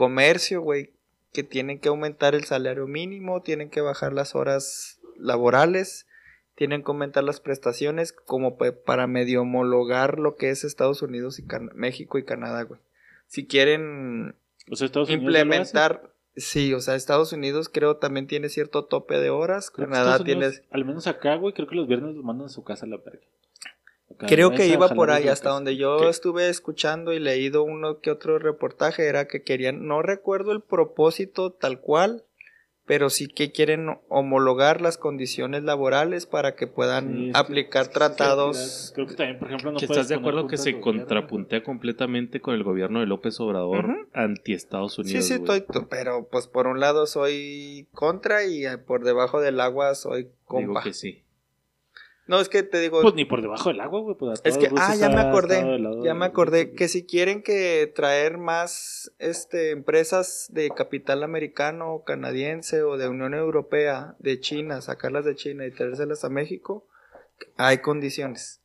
[0.00, 0.92] comercio, güey,
[1.34, 6.06] que tienen que aumentar el salario mínimo, tienen que bajar las horas laborales,
[6.54, 11.38] tienen que aumentar las prestaciones, como pa- para medio homologar lo que es Estados Unidos
[11.38, 12.80] y Can- México y Canadá, güey.
[13.26, 14.34] Si quieren
[14.70, 16.14] O sea, implementar.
[16.36, 19.70] Sí, o sea, Estados Unidos creo también tiene cierto tope de horas.
[19.70, 20.48] Creo Canadá tiene.
[20.70, 22.96] Al menos acá, güey, creo que los viernes los mandan a su casa a la
[22.96, 23.20] verga.
[24.18, 26.08] Creo que iba por ahí, hasta donde yo ¿Qué?
[26.08, 31.52] estuve escuchando y leído uno que otro reportaje, era que querían, no recuerdo el propósito
[31.52, 32.24] tal cual,
[32.86, 38.90] pero sí que quieren homologar las condiciones laborales para que puedan Sí, aplicar que tratados.
[38.96, 42.40] Creo que también, por ejemplo, no que puedes estás de acuerdo que se contrapuntea completamente
[42.40, 45.24] con el gobierno de López Obrador anti Estados Sí, Unidos.
[45.24, 45.58] sí, güey.
[45.60, 50.24] estoy, pero pues por un lado soy contra y eh, por debajo del agua soy
[50.24, 50.82] Digo compa.
[50.82, 51.22] que sí.
[52.30, 54.14] No, es que te digo, Pues ni por debajo del agua, güey.
[54.16, 57.42] Pues Es que, ah, ya me acordé, lado ya de- me acordé que si quieren
[57.42, 64.80] que traer más este, empresas de capital americano canadiense o de Unión Europea, de China,
[64.80, 66.86] sacarlas de China y traérselas a México,
[67.56, 68.60] hay condiciones.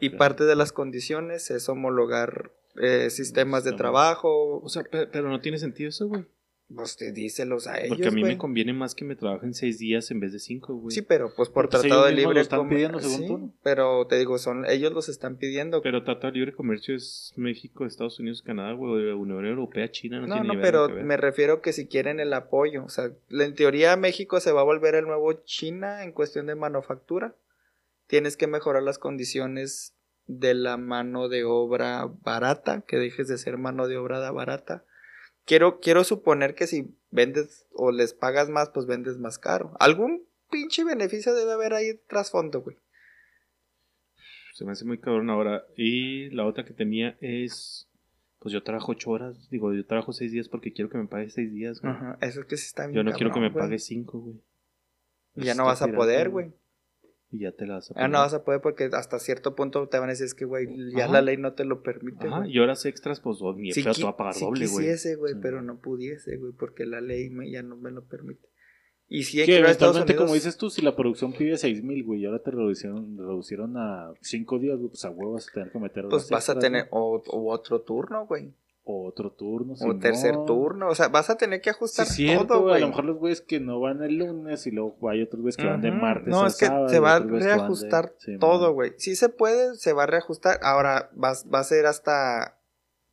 [0.00, 4.60] Y parte de las condiciones es homologar eh, sistemas de trabajo.
[4.60, 6.26] O sea, pe- pero no tiene sentido eso, güey.
[6.72, 7.88] Pues te díselos a ellos.
[7.88, 8.34] Porque a mí güey.
[8.34, 10.94] me conviene más que me trabajen seis días en vez de cinco, güey.
[10.94, 13.52] Sí, pero pues por tratado de libre lo están comer- pidiendo, según sí, tú, ¿no?
[13.64, 15.82] pero te digo, son ellos los están pidiendo.
[15.82, 20.28] Pero Tratado de Libre Comercio es México, Estados Unidos, Canadá, güey, Unión Europea, China, no,
[20.28, 21.04] No, tiene no, pero verga que ver.
[21.06, 24.64] me refiero que si quieren el apoyo, o sea, en teoría México se va a
[24.64, 27.34] volver el nuevo China en cuestión de manufactura.
[28.06, 29.94] Tienes que mejorar las condiciones
[30.26, 34.84] de la mano de obra barata, que dejes de ser mano de obra barata.
[35.44, 39.72] Quiero, quiero suponer que si vendes o les pagas más, pues vendes más caro.
[39.80, 42.76] Algún pinche beneficio debe haber ahí trasfondo, güey.
[44.54, 45.64] Se me hace muy cabrón ahora.
[45.76, 47.86] Y la otra que tenía es.
[48.38, 49.48] Pues yo trabajo ocho horas.
[49.50, 51.92] Digo, yo trabajo seis días porque quiero que me pague seis días, güey.
[51.92, 53.62] Ajá, eso es que sí está bien Yo no quiero que me güey.
[53.62, 54.36] pague cinco, güey.
[55.34, 56.52] Ya no vas a poder, güey.
[57.32, 59.88] Y ya te la vas a Ah, no vas a poder porque hasta cierto punto
[59.88, 60.66] te van a decir es que, güey,
[60.96, 61.12] ya Ajá.
[61.14, 64.10] la ley no te lo permite, Ajá, y horas extras, pues ni Si, te va
[64.10, 64.86] a pagar si doble, güey.
[64.86, 65.38] quisiese, güey, Sí.
[65.40, 68.48] pero no pudiese, güey, porque la ley me- ya no me lo permite.
[69.12, 72.40] Y si Estados eventualmente, como dices tú, si la producción pide 6000, güey, y ahora
[72.42, 76.28] te reducieron, reducieron a 5 días, pues a huevo vas a tener que meter pues
[76.30, 78.52] vas a tener o, o otro turno, güey.
[78.82, 79.74] O otro turno.
[79.80, 80.88] O tercer turno.
[80.88, 82.76] O sea, vas a tener que Sí, ajustar cierto, todo, güey.
[82.76, 85.56] A lo mejor los güeyes que no van el lunes y luego hay otros güeyes
[85.56, 88.72] que van de martes No, a es que sábado, se va a de- reajustar todo,
[88.72, 88.92] güey.
[88.96, 90.58] Si se puede, se va a reajustar.
[90.62, 92.58] Ahora va, va a ser hasta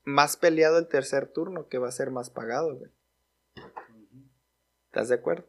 [0.03, 2.91] más peleado el tercer turno, que va a ser más pagado, güey.
[4.86, 5.45] ¿Estás de acuerdo?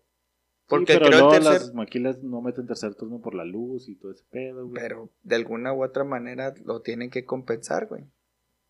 [0.67, 1.53] Porque sí, pero creo tercer...
[1.53, 4.83] las maquilas no meten tercer turno por la luz y todo ese pedo, güey.
[4.83, 8.05] Pero de alguna u otra manera lo tienen que compensar, güey.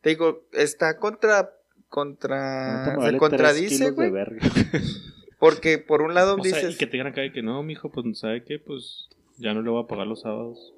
[0.09, 1.53] Te digo, está contra.
[1.90, 2.97] contra.
[3.11, 4.11] Se contradice, güey.
[5.38, 6.75] Porque por un lado O sea, dices.
[6.75, 8.59] y que te digan acá de que no, mijo, pues ¿sabe qué?
[8.59, 10.73] Pues ya no le voy a pagar los sábados.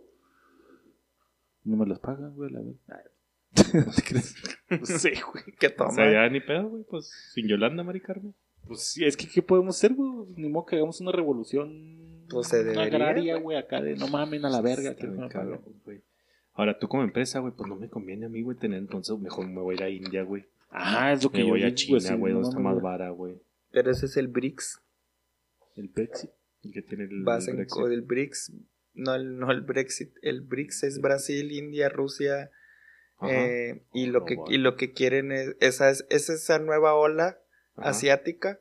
[1.62, 3.86] No me los pagan, güey, la verdad.
[3.86, 4.34] ¿No te crees?
[4.70, 5.44] No sé, güey.
[5.58, 5.90] que O toma.
[5.92, 8.34] sea, ya ni pedo, güey, pues sin Yolanda, Mari Carmen.
[8.66, 10.32] Pues sí, es que ¿qué podemos hacer, güey?
[10.36, 13.56] Ni modo que hagamos una revolución Pues se debería, agraria, güey.
[13.56, 14.94] acá de no mamen a la verga.
[14.94, 15.28] Que bien me
[15.84, 16.02] güey.
[16.54, 19.46] Ahora, tú como empresa, güey, pues no me conviene a mí, güey, tener entonces, mejor
[19.48, 20.44] me voy a ir a India, güey.
[20.70, 22.80] Ajá, es lo que Me yo voy a China, sí, güey, no donde está más
[22.80, 23.40] vara, güey.
[23.70, 24.80] Pero ese es el BRICS.
[25.76, 26.30] El Brexit.
[26.72, 27.84] Que tiene el, Vas el Brexit.
[27.86, 28.52] el BRICS.
[28.94, 30.12] No el, no el Brexit.
[30.22, 32.50] El BRICS es Brasil, India, Rusia.
[33.22, 35.56] Eh, y, lo No, que, y lo que quieren es.
[35.60, 37.38] Esa es, es esa nueva ola
[37.76, 37.90] ajá.
[37.90, 38.60] asiática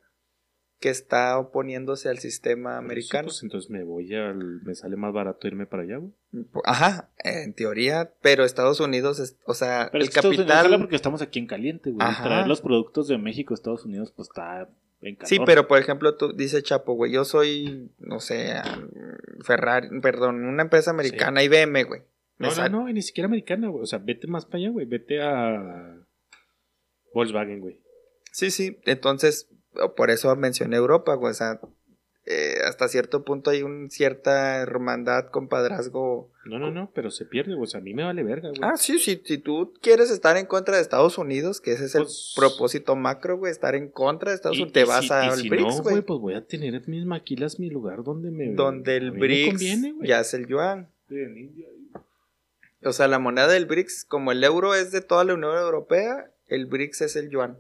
[0.80, 3.26] que está oponiéndose al sistema Por eso, americano.
[3.28, 4.62] pues, entonces me voy al...
[4.64, 6.14] Me sale más barato irme para allá, güey.
[6.64, 10.80] Ajá, en teoría, pero Estados Unidos, es, o sea, Pero el Estados capital...
[10.80, 12.06] porque estamos aquí en caliente, güey.
[12.08, 12.24] Ajá.
[12.24, 14.70] Traer los productos de México a Estados Unidos, pues está
[15.02, 15.28] en calor.
[15.28, 18.54] Sí, pero por ejemplo, tú dice Chapo, güey, yo soy, no sé,
[19.44, 22.02] Ferrari, perdón, una empresa americana, IBM, güey.
[22.38, 23.84] No, no, no, y ni siquiera americana, güey.
[23.84, 24.86] O sea, vete más para allá, güey.
[24.86, 25.98] Vete a
[27.14, 27.82] Volkswagen, güey.
[28.32, 29.50] Sí, sí, entonces
[29.98, 31.32] por eso mencioné Europa, güey.
[31.32, 31.60] O sea,
[32.26, 36.30] eh, hasta cierto punto hay una cierta hermandad, compadrazgo.
[36.46, 37.64] No, no, no, pero se pierde, güey.
[37.64, 38.62] O sea, a mí me vale verga, güey.
[38.64, 41.94] Ah, sí, sí, si tú quieres estar en contra de Estados Unidos, que ese es
[41.94, 45.14] Pues- el propósito macro, güey, estar en contra de Estados Unidos, te y vas si-
[45.14, 46.02] al si BRICS, no, güey.
[46.02, 48.54] pues voy a tener mis maquilas, mi lugar donde me.
[48.54, 50.90] donde el BRICS conviene, ya es el yuan.
[51.10, 51.68] India.
[52.84, 56.32] O sea, la moneda del BRICS, como el euro es de toda la Unión Europea,
[56.48, 57.58] el BRICS es el yuan.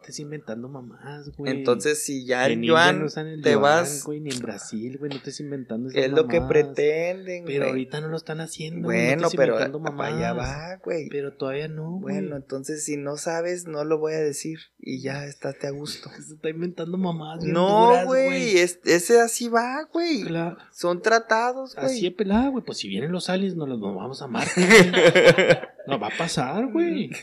[0.00, 1.52] Estás inventando mamás, güey.
[1.52, 5.10] Entonces, si ya En yuan no el te yuan, vas, güey, ni en Brasil, güey,
[5.10, 7.68] no estés inventando esas es lo que pretenden, Pero güey.
[7.70, 8.86] ahorita no lo están haciendo.
[8.88, 11.08] güey, no Bueno, estés pero inventando para allá va, güey.
[11.10, 12.14] Pero todavía no, güey.
[12.16, 16.08] Bueno, entonces si no sabes, no lo voy a decir y ya estate a gusto.
[16.26, 17.42] Se está inventando mamadas.
[17.44, 20.22] bien No, duras, güey, es- ese así va, güey.
[20.22, 20.56] Claro.
[20.72, 22.10] Son tratados, Así es güey.
[22.16, 22.64] pelada, güey.
[22.64, 24.48] Pues si vienen los aliens, nos los vamos a amar.
[25.86, 27.10] no va a pasar, güey.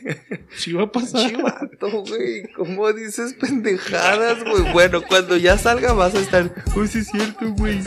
[0.57, 1.29] Sí va a pasar.
[1.29, 2.43] Chivato, güey.
[2.67, 4.71] ¿Cómo dices pendejadas, güey?
[4.73, 6.51] Bueno, cuando ya salga vas a estar.
[6.75, 7.79] Uy, sí es cierto, güey.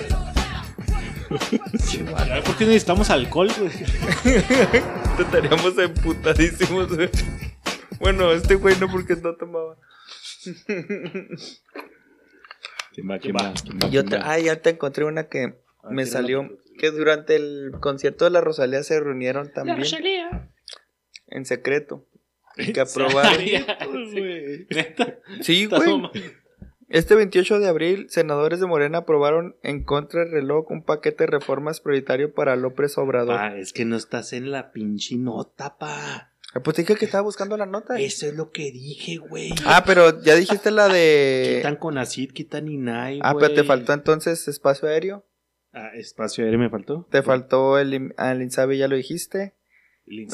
[2.45, 3.71] ¿Por qué necesitamos alcohol, güey?
[5.19, 7.09] Estaríamos emputadísimos, güey.
[8.01, 9.77] Bueno, este güey no porque no tomaba.
[12.93, 13.19] ¿Quién va?
[13.19, 13.53] ¿Quién va?
[13.63, 13.89] ¿Quién va?
[13.89, 14.33] Yo ¿Quién te- va?
[14.33, 16.49] ah, ya te encontré una que Ah, me salió.
[16.79, 19.83] Que durante el concierto de la Rosalía se reunieron también
[21.29, 22.07] en secreto.
[22.57, 22.73] Que
[24.13, 24.67] güey.
[24.71, 25.19] Neta.
[25.41, 26.11] Sí, güey.
[26.91, 31.31] Este 28 de abril, senadores de Morena aprobaron en contra del reloj un paquete de
[31.31, 33.37] reformas prioritario para López Obrador.
[33.37, 36.33] Pa, es que no estás en la pinche nota, pa.
[36.53, 38.01] Ah, Pues dije que estaba buscando la nota.
[38.01, 39.53] Eso es lo que dije, güey.
[39.67, 41.59] Ah, pero ya dijiste la de.
[41.59, 45.25] Quitan con Acid, quitan Inai, Ah, pero te faltó entonces espacio aéreo.
[45.73, 47.07] Ah, espacio aéreo me faltó.
[47.09, 49.55] Te faltó el, al Insabi, ya lo dijiste.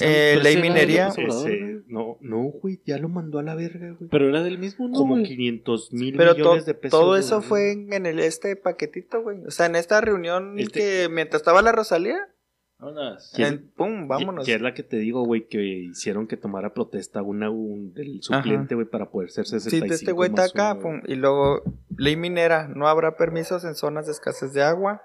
[0.00, 1.08] Eh, ley minería.
[1.08, 2.16] Ese- ¿no?
[2.18, 4.08] no, no, güey, ya lo mandó a la verga, güey.
[4.10, 4.94] Pero era del mismo, ¿no?
[4.94, 5.24] Como güey?
[5.26, 6.98] 500 mil Pero to- millones de pesos.
[6.98, 7.20] todo güey.
[7.20, 9.44] eso fue en, en el este paquetito, güey.
[9.46, 12.18] O sea, en esta reunión Este- que mientras estaba la Rosalía,
[12.78, 13.32] Vámonos.
[13.74, 14.44] Pum, vámonos.
[14.44, 18.18] Que es la que te digo, güey, que hicieron que tomara protesta una, un, el
[18.20, 21.00] suplente, güey, para poder ser 65 Sí, este güey está acá, uno, pum.
[21.06, 21.62] Y luego,
[21.96, 25.00] ley minera, no habrá permisos en zonas de escasez de agua.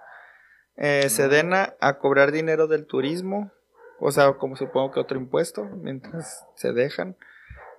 [0.75, 3.53] Eh, Sedena a cobrar dinero del turismo,
[4.01, 7.15] o sea, como supongo que otro impuesto, mientras se dejan.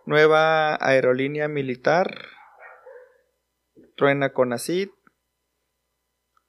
[0.07, 2.27] Nueva aerolínea militar.
[3.97, 4.89] Truena con ACID.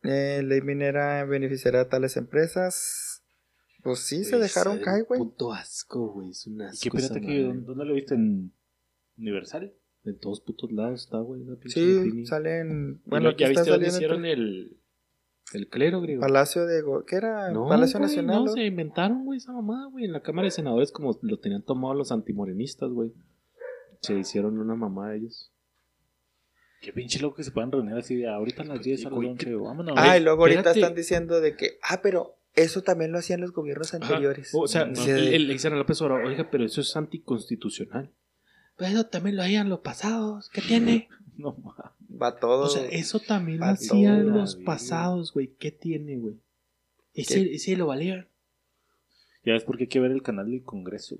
[0.03, 3.23] Eh, ley minera beneficiará a tales empresas.
[3.83, 5.19] Pues sí, se dejaron caer, un güey.
[5.19, 6.79] Puto asco, güey, es un ¿Y asco.
[6.81, 7.61] qué espérate esa que.
[7.65, 8.15] ¿dónde lo viste?
[8.15, 8.53] ¿En
[9.17, 9.73] Universal?
[10.05, 11.41] En todos putos lados está, güey.
[11.65, 13.01] Sí, salen.
[13.05, 13.97] Y Bueno, ¿Ya está viste dónde saliendo.
[13.97, 14.82] hicieron el,
[15.55, 16.21] el clero, griego?
[16.21, 16.81] Palacio de.
[16.81, 17.51] Go- ¿Qué era?
[17.51, 18.35] No, Palacio güey, Nacional.
[18.37, 18.51] No, ¿no?
[18.53, 20.05] se inventaron, güey, esa mamada, güey.
[20.05, 23.11] En la Cámara de Senadores, como lo tenían tomado los antimorenistas, güey.
[24.01, 25.51] Se hicieron una mamada ellos.
[26.81, 29.15] Qué pinche loco que se puedan reunir así de ahorita a las 10 a las
[29.15, 29.55] Güey, 11.
[29.55, 29.93] Vámonos.
[29.97, 30.79] Ah, y luego ahorita espérate.
[30.81, 31.77] están diciendo de que.
[31.81, 34.51] Ah, pero eso también lo hacían los gobiernos anteriores.
[34.53, 38.11] O sea, Sí, le, le dicen a López Obrador, oiga, pero eso es anticonstitucional.
[38.77, 40.49] Pero eso también lo hacían los pasados.
[40.49, 41.07] ¿Qué tiene?
[41.35, 42.21] No mames.
[42.21, 42.65] Va todo.
[42.65, 44.65] O sea, eso también lo hacían los güey.
[44.65, 45.47] pasados, güey.
[45.57, 46.35] ¿Qué tiene, güey?
[47.15, 48.27] Ese, ese lo valían.
[49.43, 51.17] Ya ves por qué hay que ver el canal del Congreso.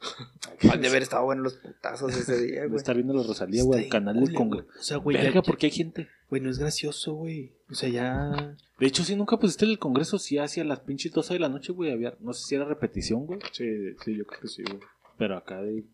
[0.72, 2.76] Han de haber estado buenos los putazos ese día, güey.
[2.76, 4.66] estar viendo la Rosalía, güey, el canal del Congreso.
[4.68, 4.78] güey.
[4.80, 6.08] O sea, güey, ya- Verga, ya- porque hay gente.
[6.30, 7.52] güey, no es gracioso, güey.
[7.70, 8.56] O sea, ya...
[8.80, 11.72] De hecho, si nunca pusiste el Congreso, sí hacia las pinches 12 de la noche,
[11.72, 11.92] güey.
[11.92, 13.38] Había, no sé si era repetición, güey.
[13.52, 13.66] Sí,
[14.02, 14.80] sí, yo creo que sí, güey.
[15.18, 15.84] Pero acá de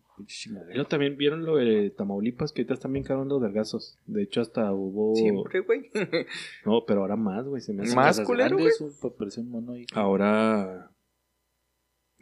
[0.67, 3.97] Pero también vieron lo de Tamaulipas, que ahorita están bien caros los vergazos.
[4.05, 5.15] De hecho, hasta hubo...
[5.15, 5.89] Siempre, güey.
[6.65, 7.61] No, pero ahora más, güey.
[7.61, 9.85] Se me hace Más culero, un mono ahí.
[9.93, 10.91] Ahora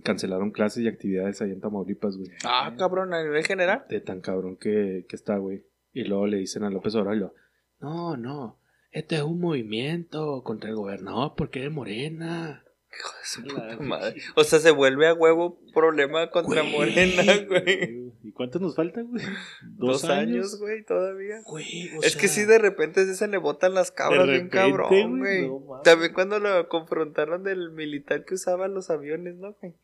[0.03, 2.29] cancelaron clases y actividades ahí en Tamaulipas, güey.
[2.45, 3.85] Ah, cabrón, a nivel general.
[3.89, 5.65] De tan cabrón que, que está, güey.
[5.91, 7.33] Y luego le dicen a López Obrador,
[7.79, 8.59] no, no,
[8.91, 12.63] este es un movimiento contra el gobernador porque es morena.
[12.97, 14.21] Hijo de su puta madre.
[14.35, 16.71] O sea, se vuelve a huevo problema contra Güey.
[16.71, 18.11] Morena, güey.
[18.23, 19.23] ¿Y cuánto nos falta, güey?
[19.63, 21.41] Dos años, güey, todavía.
[21.45, 24.33] Güey, o Es sea, que sí, de repente sí se le botan las cabras De
[24.33, 25.81] bien repente, cabrón, güey, no.
[25.83, 29.75] También cuando lo confrontaron del militar que usaba los aviones, ¿no, güey?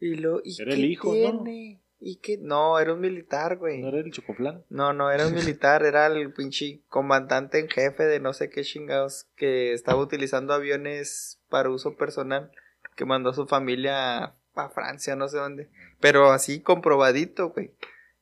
[0.00, 1.42] Y lo, ¿y Era qué el hijo, ¿no?
[1.42, 1.80] tiene?
[2.00, 2.38] ¿Y qué?
[2.40, 3.80] No, era un militar, güey.
[3.80, 4.64] ¿No era el chocoflan?
[4.68, 8.62] No, no, era un militar, era el pinche comandante en jefe de no sé qué
[8.62, 12.50] chingados que estaba utilizando aviones para uso personal,
[12.96, 15.68] que mandó a su familia a Francia, no sé dónde,
[16.00, 17.72] pero así comprobadito, güey.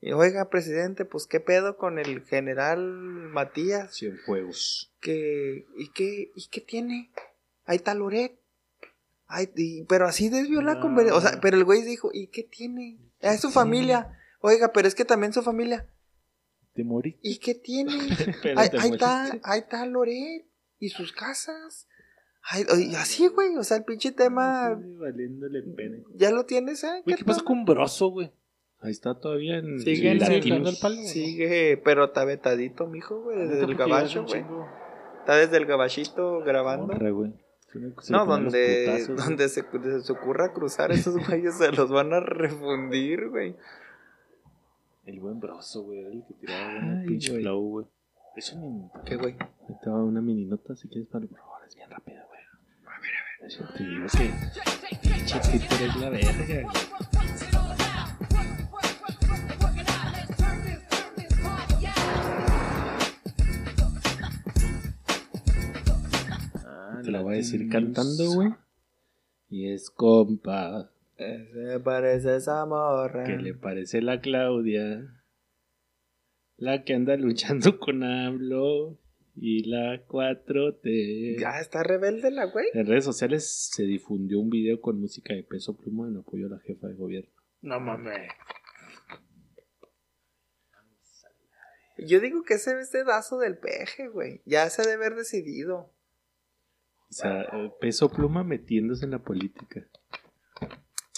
[0.00, 4.92] Y oiga, presidente, pues qué pedo con el general Matías, Cienfuegos.
[5.00, 7.10] que ¿y qué y qué tiene?
[7.64, 8.38] Ahí está Loret.
[9.26, 10.80] Ay, y- pero así desvió la No.
[10.82, 12.98] conversación, o sea, pero el güey dijo, ¿y qué tiene?
[13.20, 14.16] Es su familia.
[14.40, 15.86] Oiga, pero es que también su familia.
[16.74, 17.18] Te morí.
[17.22, 17.90] ¿Y qué tiene?
[18.42, 20.44] Pero ahí, te ahí está, ahí está Loret
[20.78, 21.88] y sus casas.
[22.48, 26.04] Ay, y así, güey, o sea, el pinche tema Sí, valiéndole pene.
[26.14, 27.02] ya lo tienes, ¿eh?
[27.04, 28.30] Güey, ¿qué pasa con Broso, güey?
[28.80, 29.80] Ahí está todavía en.
[29.80, 30.96] Sigue en en ¿Sigue el- el palo?
[31.02, 34.44] Sigue, pero está vetadito, mijo, güey, desde el gabacho, güey.
[35.20, 36.94] Está desde el gabachito grabando.
[37.14, 37.32] Güey.
[38.00, 42.12] Se No, donde, putazos, donde se, se se ocurra cruzar esos güeyes se los van
[42.12, 43.56] a refundir, güey.
[45.04, 46.00] El buen Broso, güey.
[46.00, 47.86] Era el que tiraba un pinche flow, güey.
[48.36, 48.88] Eso ni.
[49.04, 49.36] ¿Qué, güey?
[49.68, 52.35] Ahí te va una mini nota si quieres para favor, es bien rápida, güey.
[53.48, 56.72] Yo te digo que pinche Twitter es la verga.
[66.64, 68.54] Ah, Te la voy a decir cantando, güey.
[69.48, 70.90] Y es compa.
[71.16, 73.24] Se parece esa morra.
[73.24, 75.12] ¿Qué le parece la Claudia?
[76.58, 78.98] La que anda luchando con AMLO
[79.36, 81.38] y la 4T.
[81.40, 82.66] Ya está rebelde la güey.
[82.72, 86.50] En redes sociales se difundió un video con música de peso pluma en apoyo a
[86.50, 87.30] la jefa de gobierno.
[87.60, 88.28] No mames.
[91.98, 94.42] Yo digo que ese es dedazo del peje, güey.
[94.44, 95.92] Ya se debe haber decidido.
[97.08, 99.86] O sea, eh, peso pluma metiéndose en la política.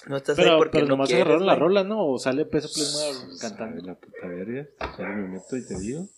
[0.07, 1.61] No estás ahí Pero, porque pero no nomás quieres, agarraron la güey.
[1.69, 2.07] rola, ¿no?
[2.07, 3.85] O sale peso pluma cantando.
[3.85, 4.69] la puta verga.
[4.99, 6.09] Ya me meto y te digo.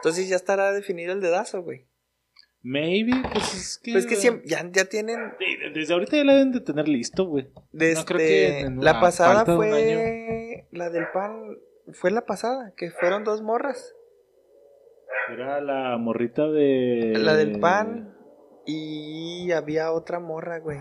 [0.00, 1.86] Entonces ya estará definido el dedazo, güey.
[2.62, 3.92] Maybe, pues es que.
[3.92, 5.16] Pues es que siempre, ya, ya tienen.
[5.38, 7.48] De- Desde ahorita ya la deben de tener listo, güey.
[7.72, 10.68] Desde, No creo que en la pasada de fue.
[10.72, 11.58] La del pan.
[11.92, 13.94] Fue la pasada, que fueron dos morras.
[15.32, 17.14] Era la morrita de.
[17.18, 18.14] La del pan.
[18.66, 20.78] Y había otra morra, güey.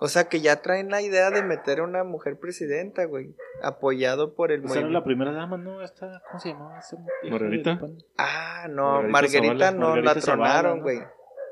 [0.00, 3.34] O sea que ya traen la idea de meter a una mujer presidenta, güey.
[3.62, 4.92] Apoyado por el era movimiento.
[4.92, 5.82] la primera dama, ¿no?
[5.82, 6.80] Esta, ¿Cómo se llamaba?
[7.28, 7.80] ¿Margarita?
[8.16, 9.70] Ah, no, Margarita Margarita, Zavala.
[9.72, 10.82] no, Margarita la Zavala, tronaron, ¿no?
[10.84, 10.98] güey.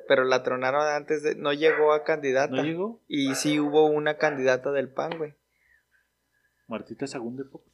[0.07, 1.35] Pero la tronaron antes de.
[1.35, 2.55] No llegó a candidata.
[2.55, 3.01] ¿No llegó?
[3.09, 5.35] Y sí hubo una candidata del PAN, güey.
[6.69, 7.65] Martita Sagún de Fox.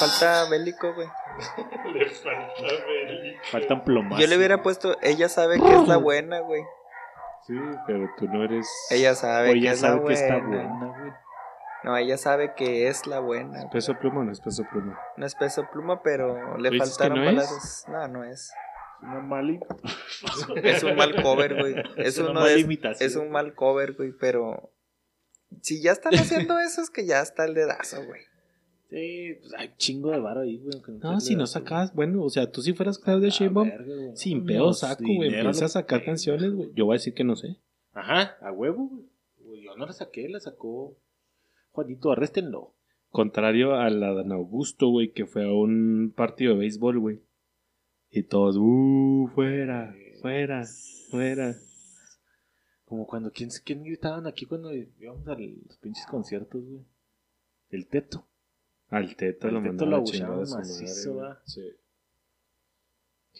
[0.00, 1.08] Le falta bélico, güey.
[3.50, 4.20] Faltan plomazos.
[4.20, 6.62] Yo le hubiera puesto, ella sabe que es la buena, güey.
[7.46, 7.54] Sí,
[7.86, 8.68] pero tú no eres.
[8.90, 10.68] Ella sabe O que ella es sabe la que está buena.
[10.68, 11.12] buena, güey.
[11.84, 13.58] No, ella sabe que es la buena.
[13.60, 13.70] güey.
[13.70, 14.98] ¿Peso pluma o no es peso pluma?
[15.16, 17.36] No es peso pluma, pero le ¿Dices que faltaron no es?
[17.46, 17.84] palabras.
[17.88, 18.52] No, no es.
[19.00, 19.52] Una mala.
[20.64, 21.74] Es un mal cover, güey.
[21.96, 23.08] Es, una uno mala de- imitación.
[23.08, 24.72] es un mal cover, güey, pero
[25.62, 28.20] si ya están haciendo eso es que ya está el dedazo, güey.
[28.90, 30.74] Sí, pues hay chingo de varo ahí, güey.
[30.74, 33.28] No, tenga si no sacabas, bueno, o sea, tú si fueras Claudia.
[33.28, 36.70] Sheinbaum, Ah, sin pedo saco, güey, empieza a sacar canciones, güey.
[36.74, 37.56] Yo voy a decir que no sé.
[37.92, 39.62] Ajá, a huevo, güey.
[39.62, 40.96] Yo no la saqué, la sacó
[41.72, 42.74] Juanito, arréstenlo.
[43.10, 47.20] Contrario a la Dan Augusto, güey, que fue a un partido de béisbol, güey.
[48.10, 50.64] Y todos, uh, fuera, fuera,
[51.10, 51.54] fuera.
[52.86, 56.84] Como cuando, ¿quién, quién gritaban aquí cuando íbamos a los pinches conciertos, güey?
[57.70, 58.26] El teto.
[58.90, 61.36] Al teto Al lo Teto mandaron lo a abucheaban chingar a su macizo.
[61.44, 61.72] Sí.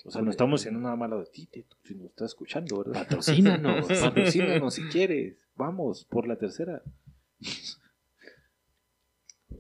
[0.05, 3.03] O sea, no estamos diciendo nada malo de ti, teto, si nos estás escuchando, ¿verdad?
[3.03, 3.87] Patrocínanos.
[4.01, 5.37] Patrocínanos si quieres.
[5.57, 6.83] Vamos, por la tercera.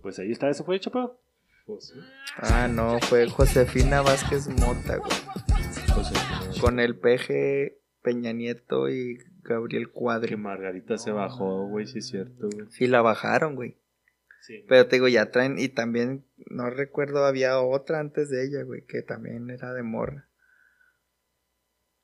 [0.02, 1.12] Pues ahí está, eso fue Chapa.
[1.66, 1.92] Pues,
[2.36, 5.10] Ah, no, fue Josefina Vázquez Mota, güey.
[5.94, 10.36] pues, Con el PG Peña Nieto y Gabriel Que Cuadri.
[10.36, 12.66] Margarita se bajó, güey, sí es cierto, güey.
[12.70, 13.76] Sí, la bajaron, güey.
[14.48, 14.64] Sí.
[14.66, 18.82] Pero te digo, ya traen, y también, no recuerdo, había otra antes de ella, güey,
[18.86, 20.26] que también era de morra.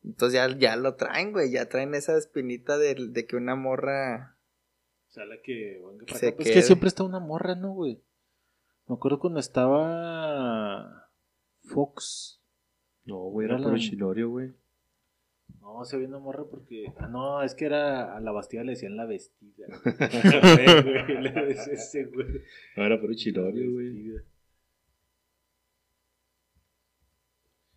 [0.04, 4.36] Entonces ya, ya lo traen, güey, ya traen esa espinita de, de que una morra...
[5.08, 6.36] O sea, la que venga para Se acá.
[6.36, 8.02] Pues es que siempre está una morra, ¿no, güey?
[8.88, 11.08] Me acuerdo cuando estaba
[11.62, 12.42] Fox.
[13.06, 14.52] No, güey, era Era la- Chilorio, güey.
[15.64, 16.92] No, se una morra porque.
[16.98, 18.14] Ah, no, es que era.
[18.14, 19.66] A la Bastida le decían la vestida.
[19.82, 22.42] Güey, güey, le decía ese, güey.
[22.76, 24.12] No, era por Chilorio, güey.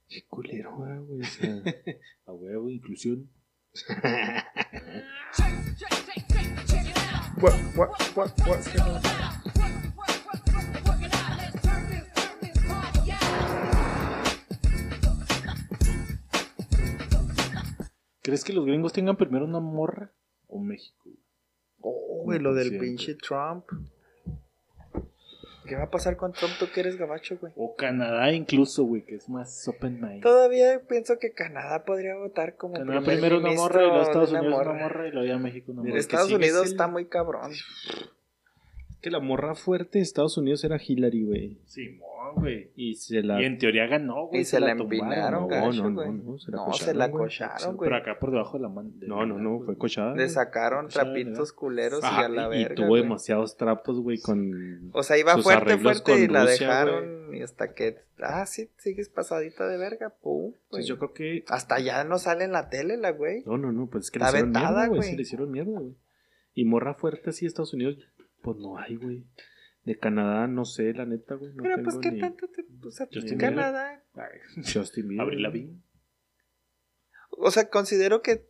[0.09, 1.21] Qué culero, ah, güey.
[1.21, 1.63] O sea,
[2.25, 3.29] A huevo, inclusión.
[18.27, 20.11] ¿Crees que los gringos tengan primero una morra
[20.49, 21.09] o México?
[21.79, 23.63] Oh, güey, lo del pinche Trump.
[25.65, 26.51] ¿Qué va a pasar con Trump?
[26.59, 27.53] Tú que eres gabacho, güey.
[27.55, 30.23] O Canadá incluso, güey, que es más open mind.
[30.23, 34.31] Todavía pienso que Canadá podría votar como Canadá primer primero una morra y luego Estados
[34.31, 34.71] una Unidos morra.
[34.73, 35.97] una morra y luego ya México una morra.
[35.97, 37.53] Estados Unidos el- está muy cabrón.
[39.07, 41.57] Que la morra fuerte de Estados Unidos era Hillary, güey.
[41.65, 42.71] Simón, güey.
[42.75, 43.41] Y se la.
[43.41, 44.41] Y en teoría ganó, güey.
[44.41, 45.47] Y se la empinaron, ¿no?
[45.47, 46.11] gacho, no, no, güey.
[46.11, 47.23] no, se la No, cocharon, se la güey.
[47.23, 47.89] cocharon, güey.
[47.89, 48.91] Pero acá por debajo de la mano.
[49.01, 50.11] No, no, no, fue cochada.
[50.11, 50.29] Le güey.
[50.29, 51.55] sacaron Pues trapitos ¿verdad?
[51.55, 52.75] culeros y a la y- y verga.
[52.75, 53.01] tuvo güey.
[53.03, 54.89] demasiados trapos, güey, con.
[54.93, 57.33] O sea, iba sus fuerte, fuerte y la dejaron.
[57.35, 57.97] Y hasta que.
[58.19, 60.41] Ah, sí, sigues pasadita de verga, pum.
[60.49, 60.53] güey.
[60.65, 61.45] Entonces yo creo que.
[61.47, 63.43] Hasta ya no sale en la tele la güey.
[63.45, 64.99] No, no, no, pues es que le Está hicieron vetada, mierda, güey.
[64.99, 65.09] güey.
[65.11, 65.93] Sí, le hicieron mierda, güey.
[66.55, 67.97] Y morra fuerte así Estados Unidos,
[68.53, 69.25] pues no hay, güey.
[69.83, 71.53] De Canadá, no sé, la neta, güey.
[71.53, 72.65] No Pero tengo pues, ¿qué ni- tanto te.
[72.85, 74.03] O sea, Justin Canadá.
[74.73, 75.21] Justin Bieber.
[75.23, 75.81] Abril Lavigne.
[77.31, 78.47] O sea, considero que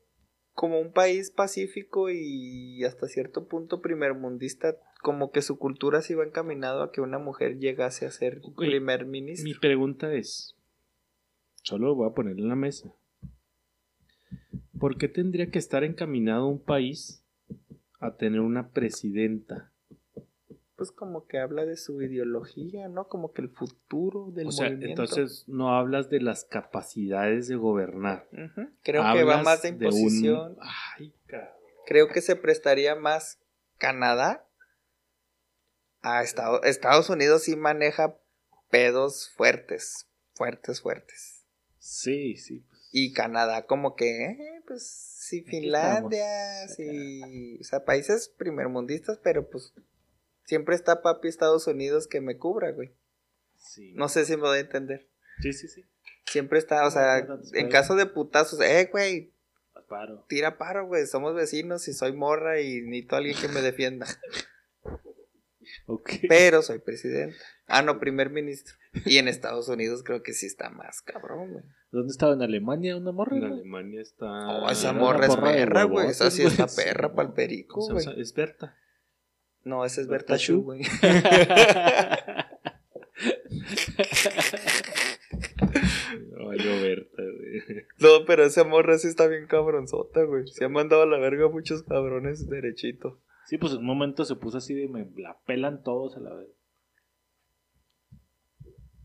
[0.53, 6.23] como un país pacífico y hasta cierto punto primermundista, como que su cultura se iba
[6.25, 9.59] encaminado a que una mujer llegase a ser primer Mi ministro.
[9.61, 10.55] pregunta es,
[11.63, 12.91] solo lo voy a poner en la mesa.
[14.79, 17.23] ¿Por qué tendría que estar encaminado un país
[17.99, 19.71] a tener una presidenta?
[20.77, 23.07] Pues como que habla de su ideología, ¿no?
[23.07, 25.01] Como que el futuro del O sea, movimiento.
[25.03, 28.29] entonces no hablas de las capacidades de gobernar.
[28.83, 30.55] Creo que va más de un- imposición.
[30.61, 31.49] Ay, cabrón.
[31.87, 33.39] Creo que se prestaría más
[33.79, 34.47] Canadá
[36.01, 38.15] a Estados, Estados Unidos sí maneja
[38.69, 41.45] pedos fuertes, fuertes, fuertes.
[41.79, 42.59] Sí, sí.
[42.69, 42.89] pues.
[42.91, 49.73] Y Canadá como que, eh, pues sí, Finlandia, sí, o sea, países primermundistas, pero pues
[50.47, 52.91] siempre está papi Estados Unidos que me cubra, güey.
[53.57, 53.93] Sí.
[53.95, 55.07] No sé si me voy a entender.
[55.41, 55.85] Sí, sí, sí.
[56.25, 59.33] Siempre está, o sea, No, no, no, en caso de putazos, eh, güey,
[59.87, 60.25] Paro.
[60.27, 64.07] tira paro, güey, somos vecinos y soy morra y necesito a alguien que me defienda.
[65.85, 66.09] Ok.
[66.27, 67.35] Pero soy presidente.
[67.65, 68.75] Ah, no, primer ministro.
[69.05, 71.63] Y en Estados Unidos creo que sí está más cabrón, güey.
[71.91, 72.33] ¿Dónde estaba?
[72.33, 73.37] ¿En Alemania una morra?
[73.37, 73.43] En?
[73.45, 74.25] Alemania está...
[74.25, 76.07] Oh, esa morra es perra, güey.
[76.07, 76.53] Esa sí güey.
[76.53, 78.21] está perra para el perico, ¿Cómo se güey.
[78.21, 78.75] Es Berta.
[79.67, 80.61] No, esa es Berta Berta Shu, Shu.
[80.63, 80.81] güey.
[86.57, 87.83] Yo Berta, güey.
[87.99, 90.47] No, pero esa morra sí está bien cabronzota, güey.
[90.47, 93.21] Se ha mandado a la verga a muchos cabrones derechito.
[93.45, 96.33] Sí, pues en un momento se puso así de me la pelan todos a la
[96.33, 96.49] vez.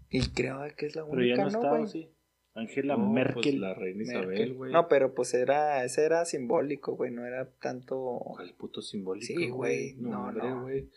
[0.08, 1.84] Y creo que es la Pero ya única, no ¿no, estaba güey?
[1.84, 2.14] así.
[2.54, 3.60] Angela No, pues, Merkel.
[3.60, 4.72] la reina Isabel, güey.
[4.72, 7.10] No, pero pues era, ese era simbólico, güey.
[7.10, 8.20] No era tanto.
[8.42, 9.26] El puto simbólico.
[9.26, 9.94] Sí, güey.
[9.98, 10.62] No, No, hombre, no.
[10.62, 10.90] güey.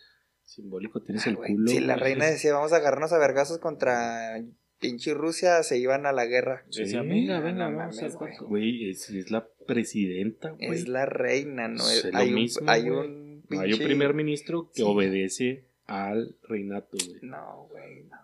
[0.44, 1.68] Simbólico tienes Ay, el güey, culo.
[1.72, 2.04] Si la güey.
[2.04, 4.44] reina decía, vamos a agarrarnos a vergazos contra
[4.80, 6.64] pinche Rusia, se iban a la guerra.
[6.68, 8.32] Decía, Sí, venga, no venga, mames, vamos a güey.
[8.32, 8.48] cuatro".
[8.48, 10.70] Güey, es, es la presidenta, güey.
[10.70, 11.82] Es la reina, ¿no?
[11.90, 13.00] Es Es- lo hay, un, mismo, hay güey.
[13.08, 14.84] un No hay un pinche- primer ministro que Sí.
[14.84, 17.20] obedece al reinato, güey.
[17.24, 18.18] No, güey, no.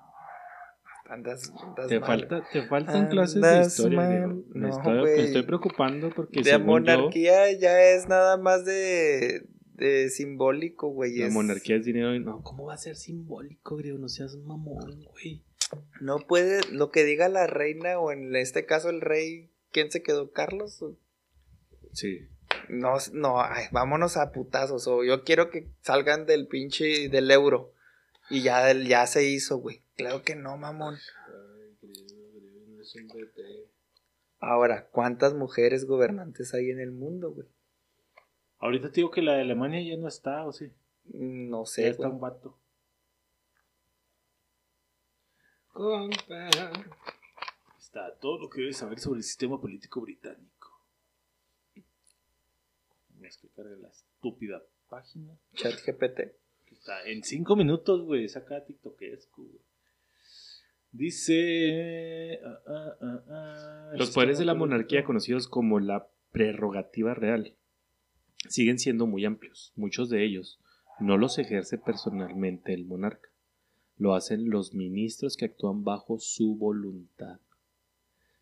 [1.11, 2.07] Andas, andas Te, mal.
[2.07, 4.09] falta, te faltan clases de historia, mal.
[4.09, 4.43] Diego.
[4.53, 10.09] Me, No, estoy, me estoy preocupando porque yo, monarquía ya es nada más de, de
[10.09, 11.17] simbólico, güey.
[11.17, 12.15] la es- monarquía es dinero.
[12.15, 13.97] y- No, ¿cómo va a ser simbólico, Griego?
[13.97, 15.43] No seas mamón, güey.
[15.99, 20.01] No puede, lo que diga la reina o en este caso el rey, ¿quién se
[20.03, 20.31] quedó?
[20.31, 20.81] ¿Carlos?
[21.91, 22.27] Sí.
[22.69, 24.87] No, no, ay, vámonos a putazos.
[24.87, 27.73] O yo quiero que salgan del pinche, del euro.
[28.29, 29.81] Y ya, ya se hizo, güey.
[29.95, 30.97] Claro que no, mamón.
[34.39, 37.47] Ahora, ¿cuántas mujeres gobernantes hay en el mundo, güey?
[38.59, 40.71] Ahorita te digo que la de Alemania ya no está, o sí.
[41.05, 42.13] No Ya sé, está güey.
[42.15, 42.57] un vato.
[47.79, 50.69] Está todo lo que debes saber sobre el sistema político británico.
[53.09, 55.37] Vamos a cargar la estúpida página.
[55.53, 56.35] Chat GPT.
[56.71, 58.27] Está en cinco minutos, güey.
[58.27, 59.59] Saca TikTokesco, güey.
[60.91, 62.39] Dice.
[62.43, 67.55] ah, ah, ah, Los poderes de la monarquía, conocidos como la prerrogativa real,
[68.49, 69.71] siguen siendo muy amplios.
[69.75, 70.59] Muchos de ellos
[70.99, 73.29] no los ejerce personalmente el monarca.
[73.97, 77.39] Lo hacen los ministros que actúan bajo su voluntad.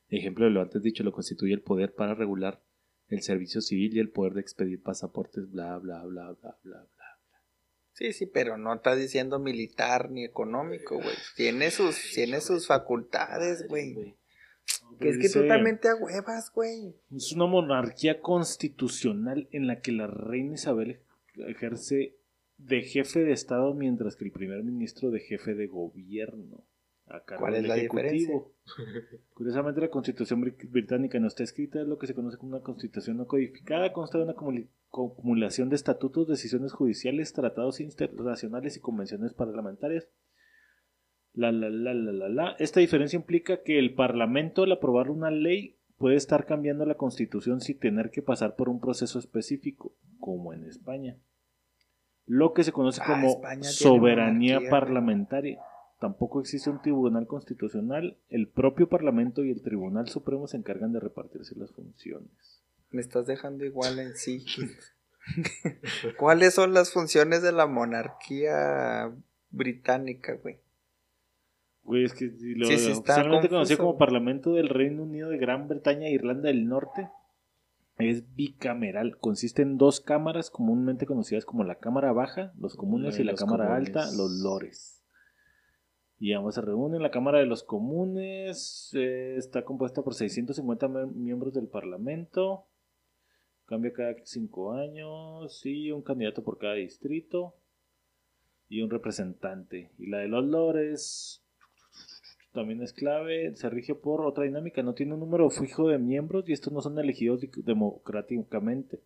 [0.10, 2.62] Ejemplo de lo antes dicho, lo constituye el poder para regular
[3.10, 6.99] el servicio civil y el poder de expedir pasaportes, bla, bla, bla, bla, bla, bla.
[8.00, 11.16] Sí, sí, pero no está diciendo militar ni económico, güey.
[11.36, 14.16] Tiene sus, tiene sus facultades, güey.
[15.02, 15.90] Que es que tú también te
[16.54, 16.96] güey.
[17.14, 21.02] Es una monarquía constitucional en la que la reina Isabel
[21.48, 22.16] ejerce
[22.58, 26.64] de jefe de Estado mientras que el primer ministro de jefe de gobierno.
[27.08, 28.54] A cargo ¿Cuál del es la Ejecutivo.
[29.34, 32.64] Curiosamente, la constitución bri- británica no está escrita, es lo que se conoce como una
[32.64, 38.82] constitución no codificada, consta de una comuni- acumulación de estatutos, decisiones judiciales, tratados internacionales y
[38.82, 40.10] convenciones parlamentarias.
[41.34, 42.52] La, la, la, la, la, la.
[42.60, 47.62] Esta diferencia implica que el Parlamento, al aprobar una ley, puede estar cambiando la Constitución
[47.62, 51.18] sin tener que pasar por un proceso específico, como en España.
[52.26, 55.60] Lo que se conoce Ah, como soberanía parlamentaria.
[56.00, 58.18] Tampoco existe un tribunal constitucional.
[58.30, 62.59] El propio Parlamento y el Tribunal Supremo se encargan de repartirse las funciones.
[62.92, 64.44] Me estás dejando igual en sí.
[66.18, 69.12] ¿Cuáles son las funciones de la monarquía
[69.52, 70.60] británica, güey?
[71.84, 73.98] Güey, es que si lo Sí, sí, está oficialmente conocido como.
[73.98, 77.10] Parlamento del Reino Unido de Gran Bretaña e Irlanda del Norte
[77.98, 79.18] es bicameral.
[79.18, 83.34] Consiste en dos cámaras comúnmente conocidas como la Cámara Baja, los comunes, Y y la
[83.36, 83.88] Cámara comunes.
[83.96, 85.04] Alta, los lores.
[86.20, 87.02] Y ambos se reúnen.
[87.02, 92.66] La Cámara de los Comunes eh, está compuesta por 650 me- miembros del Parlamento.
[93.70, 95.64] Cambia cada cinco años.
[95.64, 97.54] Y un candidato por cada distrito.
[98.68, 99.92] Y un representante.
[100.00, 101.46] Y la de los lores
[102.52, 103.56] también es clave.
[103.56, 104.82] Se rige por otra dinámica.
[104.82, 109.02] No tiene un número fijo de miembros y estos no son elegidos democráticamente.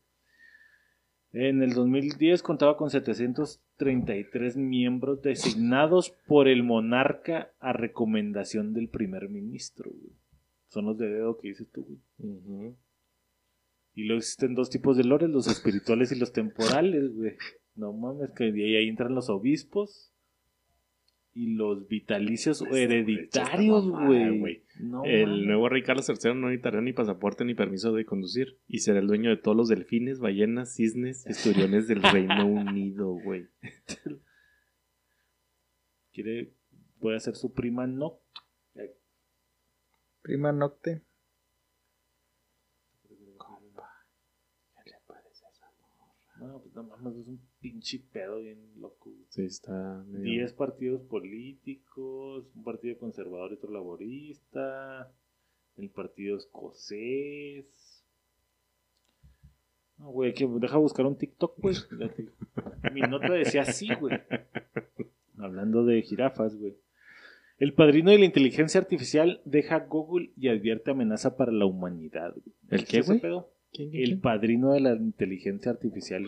[1.34, 9.28] En el 2010 contaba con 733 miembros designados por el monarca a recomendación del primer
[9.30, 9.92] ministro.
[10.70, 12.00] Son los de dedo que dices tú.
[12.18, 12.76] güey.
[13.96, 17.34] Y luego existen dos tipos de lores, los espirituales y los temporales, güey.
[17.76, 20.14] No mames, que de ahí, entran los obispos
[21.34, 24.64] y los vitalicios o hereditarios, güey.
[24.80, 28.80] No El nuevo rey Carlos III no necesitará ni pasaporte ni permiso de conducir y
[28.80, 33.48] será el dueño de todos los delfines, ballenas, cisnes, esturiones del Reino Unido, güey.
[36.14, 36.54] Quiere,
[37.00, 38.20] puede ser su prima no.
[40.22, 41.02] Prima Nocte.
[46.76, 49.12] No, mames, es un pinche pedo bien loco.
[49.12, 49.26] güey.
[49.30, 50.24] Sí, está medio...
[50.24, 55.12] 10 partidos políticos, un partido conservador y otro laborista,
[55.78, 58.04] el partido escocés.
[59.98, 61.76] No, güey, que deja buscar un TikTok, güey.
[62.92, 64.20] Mi nota decía así, güey.
[65.38, 66.76] Hablando de jirafas, güey.
[67.60, 72.34] El padrino de la inteligencia artificial deja Google y advierte amenaza para la humanidad.
[72.34, 72.56] güey.
[72.70, 73.20] ¿El qué, güey?
[73.20, 73.53] pedo?
[73.74, 76.26] ¿Quién, quién, El padrino de la inteligencia artificial.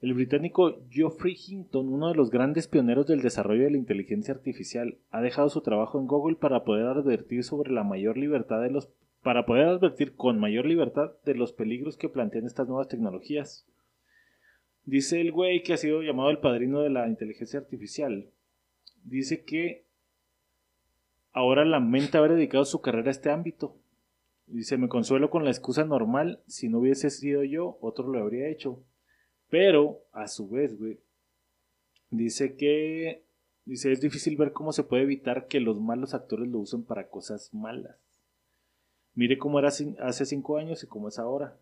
[0.00, 4.98] El británico Geoffrey Hinton, uno de los grandes pioneros del desarrollo de la inteligencia artificial,
[5.10, 8.88] ha dejado su trabajo en Google para poder advertir sobre la mayor libertad de los
[9.22, 13.64] para poder advertir con mayor libertad de los peligros que plantean estas nuevas tecnologías.
[14.84, 18.26] Dice el güey que ha sido llamado el padrino de la inteligencia artificial.
[19.04, 19.84] Dice que
[21.32, 23.76] ahora lamenta haber dedicado su carrera a este ámbito.
[24.46, 28.48] Dice, me consuelo con la excusa normal, si no hubiese sido yo, otro lo habría
[28.48, 28.84] hecho.
[29.48, 31.00] Pero, a su vez, güey,
[32.10, 33.24] dice que,
[33.64, 37.08] dice, es difícil ver cómo se puede evitar que los malos actores lo usen para
[37.08, 37.96] cosas malas.
[39.14, 41.58] Mire cómo era hace cinco años y cómo es ahora.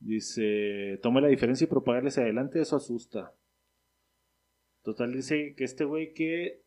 [0.00, 3.32] Dice, tome la diferencia y propágale hacia adelante, eso asusta.
[4.82, 6.64] Total, dice que este güey que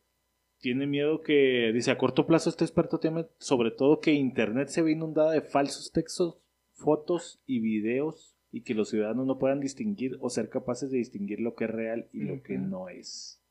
[0.60, 4.82] tiene miedo que, dice, a corto plazo este experto teme sobre todo que Internet se
[4.82, 6.38] ve inundada de falsos textos,
[6.74, 11.40] fotos y videos y que los ciudadanos no puedan distinguir o ser capaces de distinguir
[11.40, 13.42] lo que es real y lo que no es.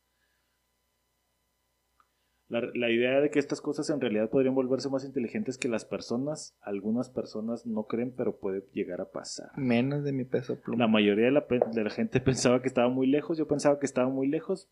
[2.49, 5.85] La, la idea de que estas cosas en realidad podrían volverse más inteligentes que las
[5.85, 9.51] personas, algunas personas no creen, pero puede llegar a pasar.
[9.57, 10.87] Menos de mi peso La pluma.
[10.87, 14.09] mayoría de la, de la gente pensaba que estaba muy lejos, yo pensaba que estaba
[14.11, 14.69] muy lejos,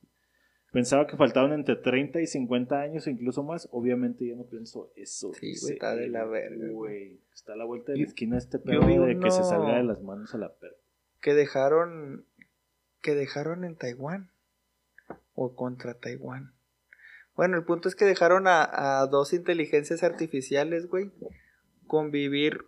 [0.73, 4.91] pensaba que faltaban entre 30 y 50 años o incluso más, obviamente yo no pienso
[4.97, 5.33] eso.
[5.35, 7.21] Sí, güey, está de la verga, güey.
[7.33, 10.03] Está a la vuelta de la esquina este pedo de que se salga de las
[10.03, 10.75] manos a la perra.
[11.21, 12.25] Que dejaron.
[13.01, 14.31] Que dejaron en Taiwán.
[15.35, 16.53] O contra Taiwán.
[17.37, 21.11] Bueno, el punto es que dejaron a, a dos inteligencias artificiales, güey.
[21.87, 22.67] Convivir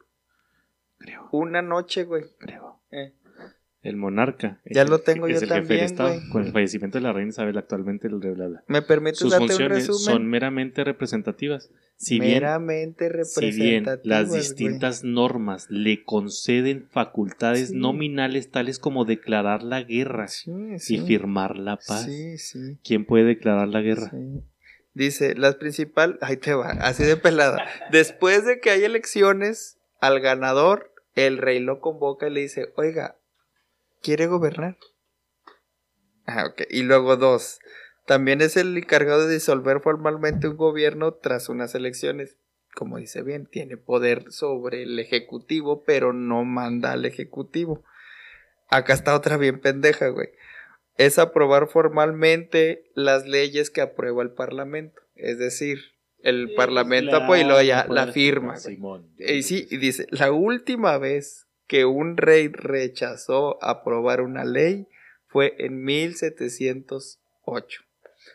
[0.99, 2.25] Creo, una noche, güey.
[2.39, 2.81] creo.
[2.91, 3.13] Eh,
[3.85, 4.61] El monarca.
[4.65, 6.19] Ya lo tengo es yo el jefe Estado.
[6.33, 8.65] Con el fallecimiento de la reina Isabel actualmente el de bla, bla.
[8.67, 11.71] ¿Me permites Sus darte funciones son meramente representativas.
[11.97, 14.07] Si bien, Meramente si bien representativas.
[14.07, 14.41] las güey.
[14.41, 17.77] distintas normas le conceden facultades Sí.
[17.77, 20.51] nominales tales como declarar la guerra Sí,
[20.89, 22.09] y firmar la paz.
[22.83, 24.11] ¿Quién puede declarar la guerra?
[24.95, 27.65] Dice, las principales, ahí te va, así de pelada.
[27.91, 33.17] Después de que hay elecciones, al ganador, el rey lo convoca y le dice, oiga,
[34.05, 34.77] ¿quiere gobernar?
[36.27, 36.63] Ah, ok.
[36.71, 37.59] Y luego dos,
[38.07, 42.37] también es el encargado de disolver formalmente un gobierno tras unas elecciones.
[42.75, 47.83] Como dice bien, tiene poder sobre el ejecutivo, pero no manda al ejecutivo.
[48.69, 50.29] acá está otra bien pendeja, güey.
[50.97, 55.01] Es aprobar formalmente las leyes que aprueba el Parlamento.
[55.15, 55.79] Es decir,
[56.23, 58.55] el Parlamento apoya y luego ya la firma.
[58.55, 58.77] güey.
[58.77, 59.15] Simón.
[59.19, 64.87] Y sí, y dice, la última vez que un rey rechazó aprobar una ley
[65.27, 67.19] fue en 1708.
[67.47, 67.61] O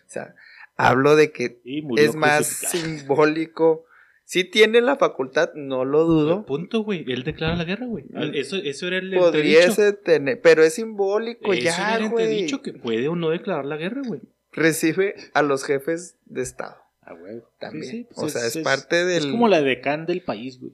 [0.07, 0.35] sea,
[0.75, 1.59] hablo de que
[1.97, 3.85] es más simbólico.
[4.25, 6.45] Si tiene la facultad, no lo dudo.
[6.45, 7.03] Punto, güey.
[7.07, 8.05] Él declara la guerra, güey.
[8.33, 9.15] Eso, eso era el.
[9.15, 13.65] Pudiese tener, pero es simbólico Eso ya, era el entredicho que puede o no declarar
[13.65, 14.21] la guerra, güey.
[14.51, 17.41] Recibe a los jefes de Estado Ah, güey.
[17.59, 17.83] también.
[17.85, 19.17] Sí, sí, pues o sea, es, parte del.
[19.17, 20.73] Es como la decán del país, güey.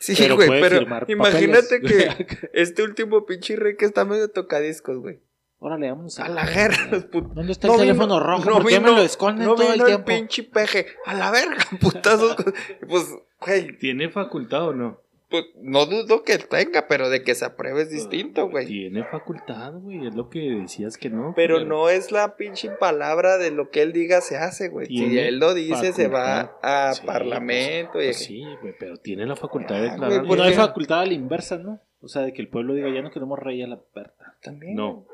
[0.00, 2.14] Sí, pero güey, pero imagínate papeles.
[2.16, 5.20] que este último pinche rey que está medio tocadiscos, güey.
[5.58, 8.44] Órale, vamos A la guerra, los put- ¿Dónde está No el teléfono rojo?
[8.44, 10.04] no ¿Por qué me lo esconden no todo vino el el tiempo?
[10.06, 10.86] pinche peje.
[11.06, 12.36] A la verga, putazos.
[12.88, 13.06] pues,
[13.40, 15.00] güey, ¿Tiene facultad o no?
[15.34, 18.66] Pues no dudo que tenga, pero de que se apruebe es distinto, güey.
[18.66, 20.06] Tiene facultad, güey.
[20.06, 21.32] Es lo que decías que no.
[21.34, 24.86] Pero no es la pinche palabra de lo que él diga se hace, güey.
[24.86, 29.26] Si él lo dice, se va a Sí, parlamento y Pues sí, güey, pero tiene
[29.26, 30.24] la facultad de Ah, declarar.
[30.24, 31.80] Pues no hay facultad a la inversa, ¿no?
[32.00, 34.36] O sea, de que el pueblo diga, ya no queremos rey a la Berta.
[34.40, 34.76] también.
[34.76, 35.04] No,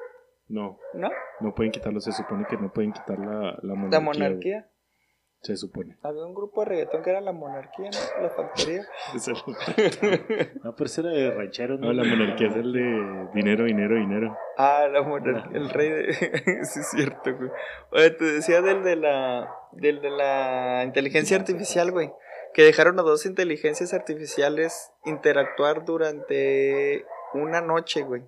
[0.48, 1.08] no, ¿No?
[1.40, 2.00] no pueden quitarlo.
[2.00, 3.90] Se supone que no pueden quitar la, la monarquía.
[3.90, 4.69] La monarquía.
[5.42, 5.96] Se supone.
[6.02, 8.22] Había un grupo de reggaetón que era la monarquía, ¿no?
[8.22, 8.82] La factoría.
[10.62, 11.86] No, pero ese era de ranchero, ¿no?
[11.86, 14.36] No, la monarquía es el de dinero, dinero, dinero.
[14.58, 16.12] Ah, la monarquía, el rey de...
[16.64, 17.50] sí, es cierto, güey.
[17.92, 19.50] Oye, te decía del de la...
[19.72, 22.12] Del de la inteligencia artificial, güey.
[22.52, 28.22] Que dejaron a dos inteligencias artificiales interactuar durante una noche, güey.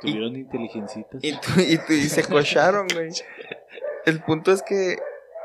[0.00, 1.24] Tuvieron inteligencitas.
[1.24, 3.08] Y, tu- y, tu- y se cocharon, güey.
[4.04, 4.98] El punto es que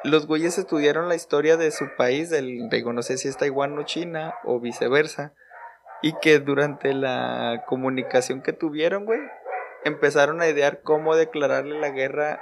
[0.03, 3.77] los güeyes estudiaron la historia de su país, del, digo, no sé si es Taiwán
[3.77, 5.33] o China o viceversa,
[6.01, 9.19] y que durante la comunicación que tuvieron, güey,
[9.83, 12.41] empezaron a idear cómo declararle la guerra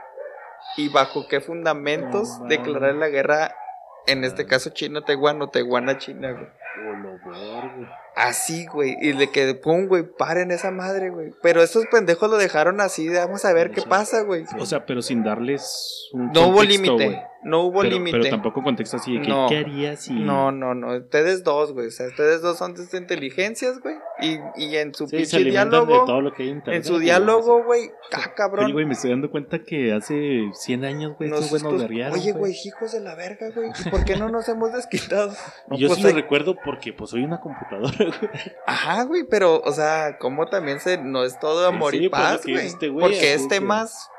[0.75, 3.55] y bajo qué fundamentos declararle la guerra,
[4.05, 6.47] en este caso China a Taiwán o Taiwán a China, güey.
[6.85, 7.85] Oh.
[8.15, 8.95] Así, güey.
[9.01, 11.31] Y de que, pum, güey, paren esa madre, güey.
[11.43, 13.87] Pero estos pendejos lo dejaron así, de, vamos a ver qué Sí.
[13.87, 14.43] pasa, güey.
[14.59, 17.23] O sea, pero sin darles un No hubo límite.
[17.43, 18.17] No hubo límite.
[18.17, 19.47] pero tampoco contexto así de que, No.
[19.47, 20.13] ¿qué harías si...?
[20.13, 20.97] No, no, no.
[20.97, 21.87] Ustedes dos, güey.
[21.87, 23.95] O sea, ustedes dos son de estas inteligencias, güey.
[24.19, 26.05] Y, y en su Sí, pinche de diálogo.
[26.05, 27.91] todo lo que hay en su diálogo, güey.
[28.11, 28.65] Ah, cabrón.
[28.65, 32.31] Oye, güey, me estoy dando cuenta que hace 100 años, güey, estos güey nos Oye,
[32.31, 33.69] güey, hijos de la verga, güey.
[33.85, 35.31] ¿Y por qué no nos hemos desquitado?
[35.67, 38.31] No, Y yo pues, sí lo recuerdo porque pues soy una computadora, güey.
[38.67, 42.21] Ajá, güey, pero, o sea, como también se, no es todo amor Sí, y pues,
[42.21, 42.57] paz, güey.
[42.57, 44.09] este güey, Porque es temas.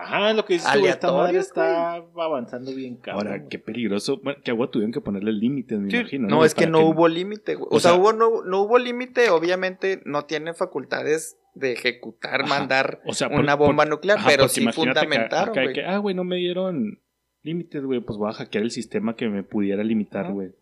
[0.00, 3.26] Ajá, lo que dices tú, güey, esta madre está avanzando bien cabrón.
[3.32, 4.20] Ahora, qué peligroso.
[4.22, 6.28] Bueno, que agua tuvieron que ponerle límites, me Sí, imagino.
[6.28, 7.68] no, es que no hubo límite, güey.
[7.72, 12.42] O, o sea, sea- hubo, no, no hubo límite, obviamente no tiene facultades de ejecutar,
[12.42, 12.48] Ajá.
[12.48, 15.72] mandar O sea, por- una bomba por- nuclear, Ajá, pero sí que fundamentaron, güey.
[15.72, 17.00] que, ah, güey, no me dieron
[17.42, 17.98] límites, güey.
[17.98, 20.32] Pues voy a hackear el sistema que me pudiera limitar, Ajá.
[20.32, 20.52] güey.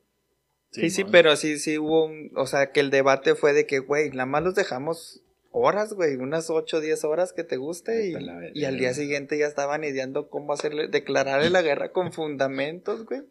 [0.70, 3.78] Sí, sí, pero sí, sí hubo un, o sea, que el debate fue de que,
[3.78, 8.10] güey, nada más los dejamos horas, güey, unas 8 o 10 horas que te guste
[8.54, 13.22] y, al día siguiente ya estaban ideando cómo hacerle, declararle la guerra con fundamentos, güey,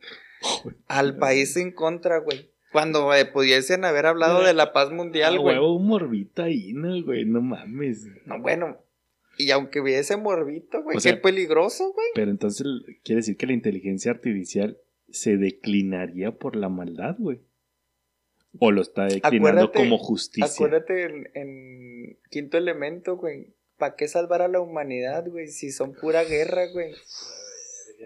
[0.88, 2.50] al país en contra, güey.
[2.72, 5.56] Cuando eh, pudiesen haber hablado de la paz mundial, Ah, güey.
[5.56, 8.08] huevo, un morbito ahí, no, güey, no mames.
[8.26, 8.78] No, bueno,
[9.38, 12.08] y aunque hubiese morbito, güey, O qué sea- peligroso, güey.
[12.16, 12.66] Pero entonces
[13.04, 14.78] quiere decir que la inteligencia artificial
[15.16, 17.42] se declinaría por la maldad, güey.
[18.60, 20.46] O lo está declinando Acuérdate- como justicia.
[20.54, 23.54] Acuérdate en, en Quinto Elemento, güey.
[23.78, 25.48] ¿Para qué salvar a la humanidad, güey?
[25.48, 26.94] Si son pura guerra, güey.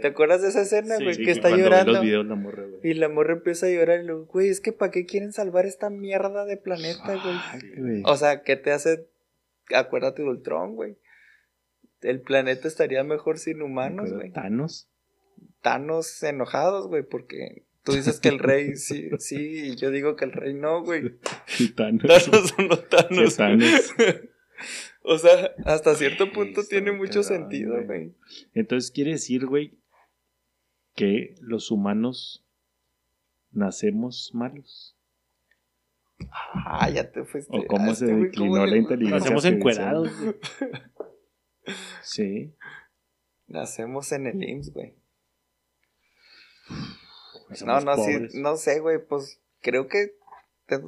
[0.01, 1.15] ¿Te acuerdas de esa escena, güey?
[1.15, 1.93] sí, que está llorando.
[1.93, 2.79] los videos la morra, güey.
[2.83, 5.65] Y la morra empieza a llorar y luego, güey, es que ¿para qué quieren salvar
[5.65, 7.19] esta mierda de planeta,
[7.77, 8.03] güey?
[8.05, 9.07] O sea, ¿qué te hace?
[9.75, 10.97] Acuérdate de Ultron, güey.
[12.01, 14.31] El planeta estaría mejor sin humanos, güey.
[14.31, 14.87] Thanos.
[15.61, 20.25] Thanos enojados, güey, porque tú dices que el rey sí, sí, y yo digo que
[20.25, 21.17] el rey no, güey.
[21.45, 22.03] Sí, Thanos.
[22.03, 23.37] Thanos o no Thanos.
[23.37, 23.93] Thanos.
[25.01, 28.13] O sea, hasta cierto punto tiene mucho sentido, güey.
[28.53, 29.79] Entonces quiere decir, güey,
[30.93, 32.45] que los humanos
[33.51, 34.97] nacemos malos.
[36.53, 37.57] Ah, ya te fuiste.
[37.57, 39.19] ¿O cómo se declinó ¿cómo la inteligencia?
[39.19, 40.35] Nacemos encuerados, güey.
[42.01, 42.53] Sí.
[43.47, 44.98] Nacemos en el IMSS, güey.
[47.49, 48.31] No, Somos no, pobres.
[48.31, 50.13] sí, no sé, güey, pues creo que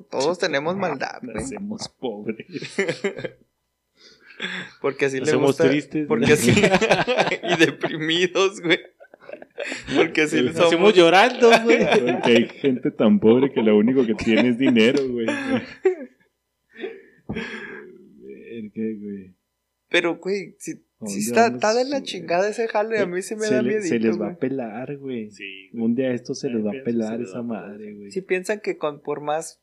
[0.10, 1.36] todos tenemos maldad, güey.
[1.36, 2.46] Nacemos pobres.
[4.82, 5.70] Porque así le gusta.
[5.70, 6.08] tristes.
[6.08, 6.52] Porque así.
[7.44, 8.80] y deprimidos, güey.
[9.96, 10.94] Porque así Nacemos somos.
[10.96, 11.80] llorando, güey.
[12.06, 15.26] Porque hay gente tan pobre que lo único que tiene es dinero, güey.
[15.28, 15.64] Verga.
[17.28, 19.36] ¿Por qué, güey?
[19.90, 23.22] Pero, güey, si, ¿A si dónde está, está de la chingada ese jale, a mí
[23.22, 23.84] sí me se da le- miedo.
[23.84, 25.32] Se les va a pelar, güey.
[25.32, 25.70] Sí.
[25.74, 28.12] Un día esto se les va a pelar esa madre, güey.
[28.12, 29.62] Si piensan que con por más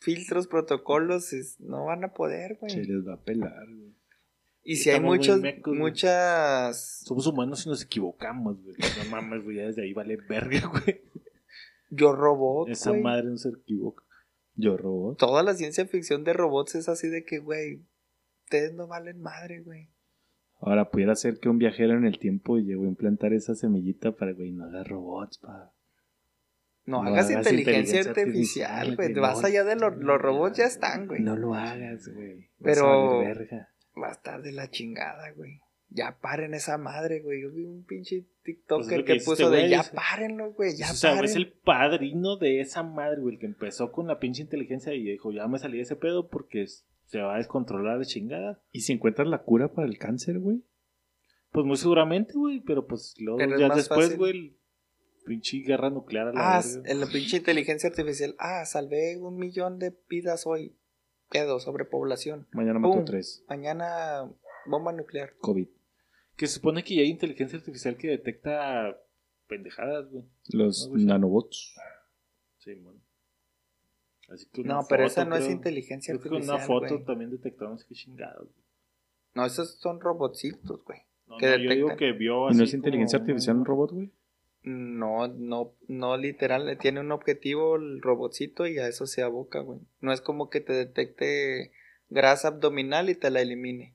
[0.00, 2.70] filtros, protocolos, es- no van a poder, güey.
[2.70, 3.94] Se les va a pelar, güey.
[4.64, 7.00] Y si hay Estamos muchos, mecos, muchas...
[7.04, 8.76] Somos humanos y nos equivocamos, güey.
[9.02, 9.56] No mames, güey.
[9.56, 11.00] Ya desde ahí vale verga, güey.
[11.90, 14.04] Yo robot, Esa madre no se equivoca.
[14.56, 15.18] Yo robot.
[15.18, 17.80] Toda la ciencia ficción de robots es así de que, güey,
[18.44, 19.88] ustedes no valen madre, güey.
[20.60, 24.32] Ahora pudiera ser que un viajero en el tiempo llegó a implantar esa semillita para,
[24.32, 25.72] güey, no hagas robots, pa.
[26.84, 28.10] No, No hagas hagas inteligencia, inteligencia
[28.78, 29.14] artificial, güey.
[29.14, 29.46] Vas no.
[29.46, 31.20] allá de los, los robots ya están, güey.
[31.20, 32.48] No lo hagas, güey.
[32.62, 33.22] Pero-.
[34.00, 35.60] Va a estar de la chingada, güey.
[35.90, 37.42] Ya paren esa madre, güey.
[37.42, 39.90] Yo vi un pinche Pues es TikToker lo que puso este de güey, ya es-
[39.90, 41.24] párenlo, güey, ya o sea, paren.
[41.26, 43.34] es el padrino de esa madre, güey.
[43.34, 46.28] El que empezó con la pinche inteligencia y dijo, ya me salí de ese pedo
[46.28, 46.66] porque
[47.08, 48.62] se va a descontrolar de chingada.
[48.70, 50.62] ¿Y si encuentras la cura para el cáncer, güey?
[51.50, 52.60] Pues muy seguramente, güey.
[52.60, 54.56] Pero pues luego Pero ya después, güey,
[55.24, 58.34] pinche guerra nuclear a la Ah, en la pinche inteligencia artificial.
[58.38, 60.76] Ah, salvé un millón de vidas hoy.
[61.30, 62.46] Pedo, sobrepoblación.
[62.52, 63.44] Mañana mató tres.
[63.48, 64.30] Mañana,
[64.66, 65.34] bomba nuclear.
[65.40, 65.68] COVID.
[66.36, 68.98] Que se supone que ya hay inteligencia artificial que detecta
[69.46, 70.24] pendejadas, güey.
[70.50, 71.74] Los No, nanobots.
[72.58, 73.00] Sí, bueno.
[74.28, 75.52] Así que una No, pero foto, esa no es creo.
[75.56, 76.56] inteligencia Creo que artificial.
[76.56, 77.04] una foto güey.
[77.04, 77.54] también sé
[77.88, 78.48] qué chingados.
[79.34, 81.00] No, esos son robotcitos, güey.
[81.26, 83.64] No, Que no, yo digo que vio ¿Y así no es inteligencia como- artificial un
[83.64, 84.12] robot, güey?
[84.62, 89.80] No, no, no literal, tiene un objetivo el robotcito y a eso se aboca, güey.
[90.00, 91.72] No es como que te detecte
[92.10, 93.94] grasa abdominal y te la elimine.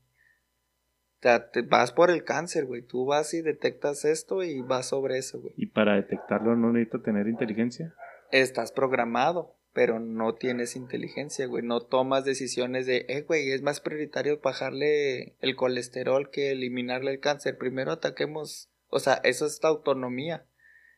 [1.19, 2.81] O sea, te vas por el cáncer, güey.
[2.81, 5.53] Tú vas y detectas esto y vas sobre eso, güey.
[5.57, 7.93] ¿Y para detectarlo no necesita tener inteligencia?
[8.31, 11.63] Estás programado, pero no tienes inteligencia, güey.
[11.63, 17.19] No tomas decisiones de, eh, güey, es más prioritario bajarle el colesterol que eliminarle el
[17.19, 17.57] cáncer.
[17.57, 20.45] Primero ataquemos, o sea, eso es la autonomía.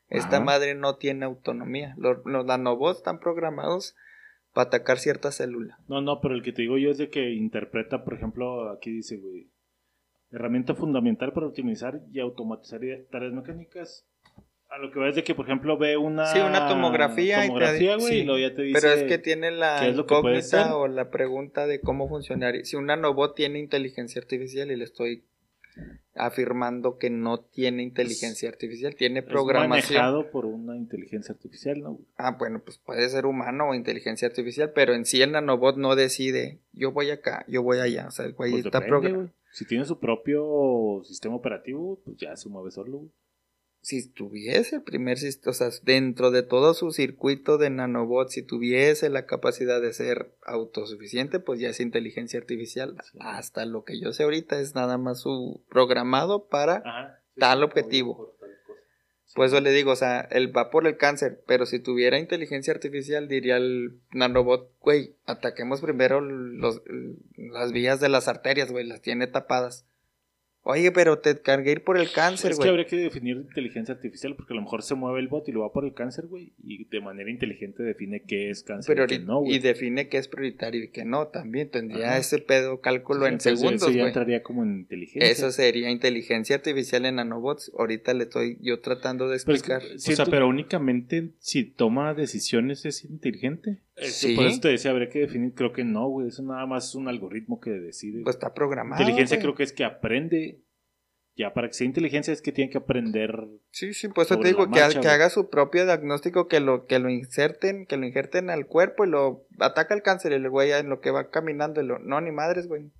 [0.08, 0.44] Esta Ajá.
[0.44, 1.94] madre no tiene autonomía.
[1.96, 3.96] Los, los nanobots están programados
[4.52, 5.78] para atacar cierta célula.
[5.88, 8.90] No, no, pero el que te digo yo es de que interpreta, por ejemplo, aquí
[8.90, 9.50] dice, güey,
[10.30, 14.06] herramienta fundamental para optimizar y automatizar tareas mecánicas.
[14.68, 17.40] A lo que va es de que, por ejemplo, ve una Sí, una tomografía y
[17.42, 18.14] te- tomografía, sí.
[18.16, 21.66] y luego ya te dice Pero es que tiene la es incógnita o la pregunta
[21.66, 22.64] de cómo funcionaría.
[22.64, 25.24] Si un nanobot tiene inteligencia artificial y le estoy
[26.14, 29.98] afirmando que no tiene inteligencia artificial, tiene es programación.
[29.98, 31.98] manejado por una inteligencia artificial, ¿no?
[32.16, 35.94] Ah, bueno, pues puede ser humano o inteligencia artificial, pero en sí el nanobot no
[35.94, 38.06] decide, yo voy acá, yo voy allá.
[38.08, 39.30] O sea, el güey Pues está programado.
[39.52, 43.02] Si tiene su propio sistema operativo, pues ya se mueve solo.
[43.86, 48.42] Si tuviese el primer sistema, o sea, dentro de todo su circuito de nanobots, si
[48.42, 52.96] tuviese la capacidad de ser autosuficiente, pues ya es inteligencia artificial.
[53.12, 53.18] Sí.
[53.20, 57.22] Hasta lo que yo sé ahorita es nada más su programado para Ajá.
[57.38, 58.34] Tal objetivo.
[59.36, 62.72] Pues eso le digo, o sea, él va por el cáncer, pero si tuviera inteligencia
[62.72, 66.82] artificial, diría el nanobot, güey, ataquemos primero los,
[67.36, 69.86] las vías de las arterias, güey, las tiene tapadas.
[70.68, 72.70] Oye, pero te cargué ir por el cáncer, Es que güey.
[72.70, 75.60] habría que definir inteligencia artificial porque a lo mejor se mueve el bot y lo
[75.60, 79.06] va por el cáncer, güey, y de manera inteligente define qué es cáncer Pero y
[79.06, 79.54] qué no, güey.
[79.54, 82.18] y define que es prioritario y que no, también tendría Ajá.
[82.18, 84.06] ese pedo cálculo en segundos, Eso ya güey.
[84.08, 85.30] entraría como en inteligencia.
[85.30, 87.70] Eso sería inteligencia artificial en nanobots.
[87.78, 89.96] Ahorita le estoy yo tratando de Pero es que explicar.
[89.96, 93.78] O sea, pero únicamente si toma decisiones es inteligente.
[93.96, 94.36] Es que Sí.
[94.36, 96.94] Por eso te decía, habría que definir, creo que no, güey, eso nada más es
[96.94, 98.22] un algoritmo que decide.
[98.22, 99.00] Pues está programado.
[99.02, 99.42] inteligencia güey.
[99.42, 100.62] creo que es que aprende.
[101.38, 103.46] Ya, para que sea inteligencia es que tiene que aprender.
[103.70, 107.10] Sí, sí, pues te digo, que, que haga su propio diagnóstico, que lo, que lo
[107.10, 110.88] inserten, que lo injerten al cuerpo y lo ataca el cáncer y el güey en
[110.88, 112.90] lo que va caminando, y lo, no, ni madres, güey.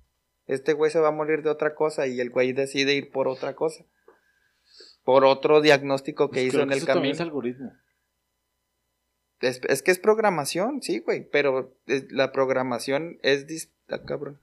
[0.45, 3.27] Este güey se va a morir de otra cosa y el güey decide ir por
[3.27, 3.83] otra cosa.
[5.03, 7.13] Por otro diagnóstico que Pues hizo creo en que el eso también camino.
[7.15, 7.71] es algoritmo.
[9.41, 13.47] Es, es que es programación, sí, güey, pero es- la programación es...
[13.47, 14.39] dis- ah, cabrón.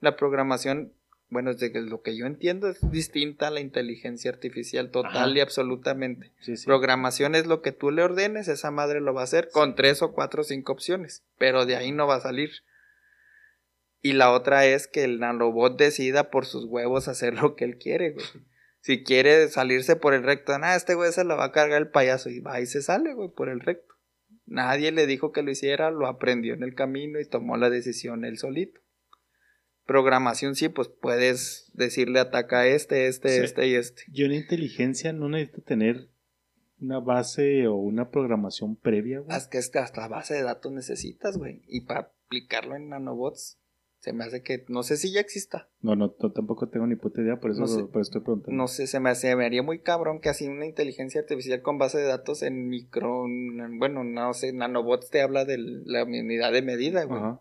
[0.00, 0.92] La programación,
[1.30, 5.16] bueno, es de que lo que yo entiendo es distinta a la inteligencia artificial total
[5.16, 5.30] Ajá.
[5.30, 6.32] y absolutamente.
[6.40, 6.66] Sí, sí.
[6.66, 10.02] Programación es lo que tú le ordenes, esa madre lo va a hacer con tres
[10.02, 12.50] o cuatro o cinco opciones, pero de ahí no va a salir.
[14.02, 17.78] Y la otra es que el nanobot decida por sus huevos hacer lo que él
[17.78, 18.26] quiere, güey.
[18.86, 21.88] Si quiere salirse por el recto, ah, este güey se lo va a cargar el
[21.88, 23.96] payaso y va y se sale, güey, por el recto.
[24.46, 28.24] Nadie le dijo que lo hiciera, lo aprendió en el camino y tomó la decisión
[28.24, 28.80] él solito.
[29.86, 34.04] Programación sí, pues puedes decirle ataca a este, este, este y este.
[34.12, 36.08] Y una inteligencia no necesita tener
[36.80, 39.36] una base o una programación previa, güey.
[39.36, 41.60] Es que hasta base de datos necesitas, güey.
[41.66, 43.58] Y para aplicarlo en nanobots,
[44.06, 45.68] Se me hace que, no sé si ya exista.
[45.82, 47.82] No, no, no, tampoco tengo ni puta idea, por eso, No sé.
[47.86, 48.56] por estoy preguntando.
[48.56, 51.76] No sé, se me, hace, me haría muy cabrón que así una inteligencia artificial con
[51.78, 56.52] base de datos en micro, en- bueno, no sé, nanobots te habla de la unidad
[56.52, 57.18] de medida, güey.
[57.18, 57.40] Ajá.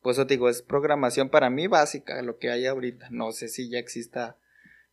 [0.00, 3.08] Por eso te digo, es programación para mí básica, lo que hay ahorita.
[3.10, 4.38] No sé si ya exista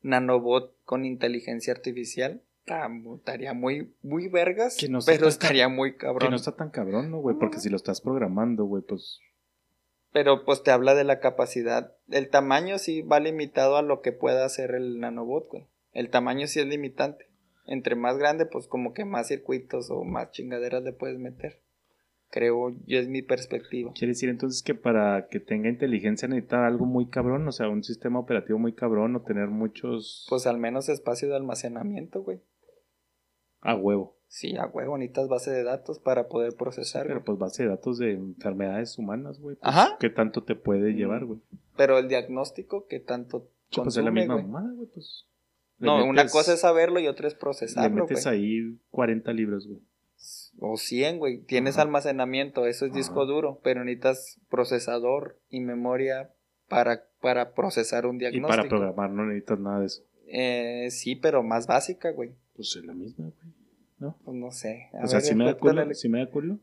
[0.02, 2.42] nanobot con inteligencia artificial.
[2.68, 6.32] Ah, Estaría muy, muy vergas, Que no pero tan estaría muy Que cabrón.
[6.32, 7.38] no está tan cabrón, ¿no, güey?
[7.40, 9.22] Porque si lo estás programando, güey, pues...
[10.18, 11.96] Pero pues te habla de la capacidad.
[12.10, 15.68] El tamaño sí va limitado a lo que pueda hacer el nanobot, güey.
[15.92, 17.30] El tamaño sí es limitante.
[17.68, 21.62] Entre más grande, pues como que más circuitos o más chingaderas le puedes meter.
[22.32, 23.92] Creo yo es mi perspectiva.
[23.94, 27.84] Quiere decir entonces que para que tenga inteligencia necesita algo muy cabrón, o sea, un
[27.84, 30.26] sistema operativo muy cabrón o tener muchos...
[30.30, 32.42] Pues al menos espacio de almacenamiento, güey.
[33.62, 34.17] a huevo.
[34.30, 37.26] Sí, a huevo, necesitas base de datos para poder procesar, Pero güey.
[37.26, 39.56] pues base de datos de enfermedades humanas, güey.
[39.56, 39.98] pues, Ajá.
[40.00, 41.40] ¿Qué tanto te puede llevar, güey?
[41.78, 44.46] Pero el diagnóstico, que tanto Sí, pues es la misma güey?
[44.46, 45.26] mamada, güey, pues.
[45.80, 48.36] Le No, una metes- cosa es saberlo y otra es Le procesarlo, metes güey.
[48.36, 49.80] ahí 40 libros, güey.
[50.60, 51.44] O 100, güey.
[51.44, 51.84] Tienes Ajá.
[51.84, 56.32] almacenamiento, eso es disco duro, pero necesitas procesador y memoria
[56.68, 58.48] para, para procesar un Y diagnóstico.
[58.58, 60.04] para programar no necesitas nada de eso.
[60.28, 62.32] Eh, sí, pero más básica, güey.
[62.56, 63.57] Pues es la misma, güey.
[64.00, 64.18] ¿No?
[64.24, 64.90] Pues no sé.
[64.94, 66.60] A O sea, ver, si me da culo, si me da culo.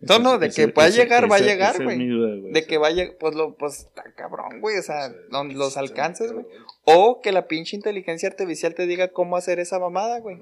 [0.00, 1.98] No, no, de que pueda llegar, va a llegar, güey.
[2.52, 4.78] De que vaya, pues lo, pues está cabrón, güey.
[4.78, 6.46] O sea, donde los alcances, güey.
[6.84, 10.38] O que la pinche inteligencia artificial te diga cómo hacer esa mamada, güey.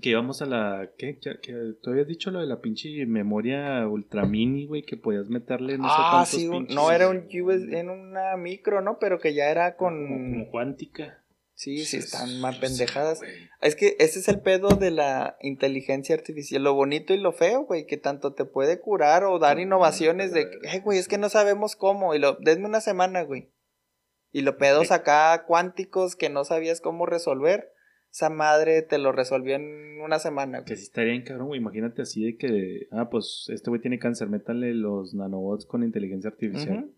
[0.00, 0.90] Que íbamos a la.
[0.98, 1.18] ¿Qué?
[1.18, 1.54] ¿Qué, qué?
[1.82, 4.82] ¿Tú habías dicho lo de la pinche memoria ultra mini, güey?
[4.82, 7.26] Que podías meterle no sé ah, cuántos sí, un- pinches- no era un
[7.74, 8.98] en una micro, ¿no?
[9.00, 10.32] Pero que ya era Como, con.
[10.32, 11.24] como cuántica.
[11.60, 13.20] Sí, sí, están más pendejadas.
[13.60, 17.66] Es que ese es el pedo de la inteligencia artificial, lo bonito y lo feo,
[17.66, 21.28] güey, que tanto te puede curar o dar innovaciones de, eh, güey, es que no
[21.28, 23.50] sabemos cómo, y lo, denme una semana, güey.
[24.32, 27.74] Y lo pedos acá cuánticos que no sabías cómo resolver,
[28.10, 30.76] esa madre te lo resolvió en una semana, Que güey.
[30.78, 31.60] sí estaría bien cabrón, güey.
[31.60, 32.88] Imagínate así de que.
[32.90, 36.90] Ah, pues este güey tiene cáncer, métale los nanobots con inteligencia artificial.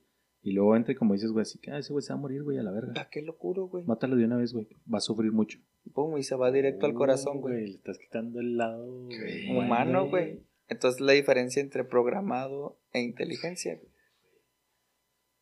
[0.44, 2.42] Y luego entre, como dices, güey, así que, ah, ese güey se va a morir,
[2.42, 2.92] güey, a la verga.
[2.96, 3.84] Ah, qué locura, güey.
[3.84, 4.68] Mátalo de una vez, güey.
[4.92, 5.58] Va a sufrir mucho.
[5.94, 7.66] Pum, y se va directo al corazón, güey.
[7.66, 9.08] Le estás quitando el lado
[9.50, 10.42] Humano, güey.
[10.68, 13.76] Entonces la diferencia entre programado e inteligencia.
[13.76, 13.92] güey.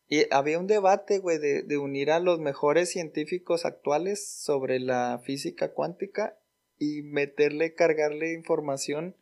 [0.08, 5.20] Y había un debate, güey, de, de unir a los mejores científicos actuales sobre la
[5.24, 6.36] física cuántica
[6.78, 9.14] y meterle, cargarle información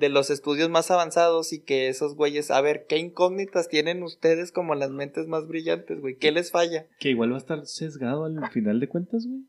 [0.00, 4.50] de los estudios más avanzados y que esos güeyes, a ver, ¿qué incógnitas tienen ustedes
[4.50, 6.16] como las mentes más brillantes, güey?
[6.16, 6.88] ¿Qué les falla?
[6.98, 9.42] Que igual va a estar sesgado al final de cuentas, güey.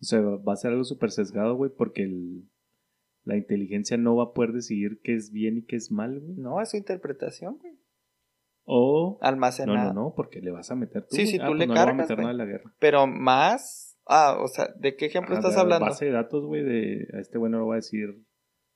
[0.00, 2.48] O sea, va a ser algo súper sesgado, güey, porque el-
[3.24, 6.36] la inteligencia no va a poder decidir qué es bien y qué es mal, güey.
[6.36, 7.74] No, es su interpretación, güey.
[8.64, 9.18] O...
[9.20, 9.92] No, Almacenada.
[9.92, 11.16] no, no, porque le vas a meter tú.
[11.16, 12.26] Sí, sí, Ah, tú pues le no le a cargas, meter güey.
[12.26, 12.74] nada de la guerra.
[12.78, 13.98] Pero más...
[14.06, 15.86] Ah, o sea, ¿de qué ejemplo Ah, estás de hablando?
[15.86, 17.08] Base de datos, güey, de...
[17.14, 18.24] A este güey no le va a decir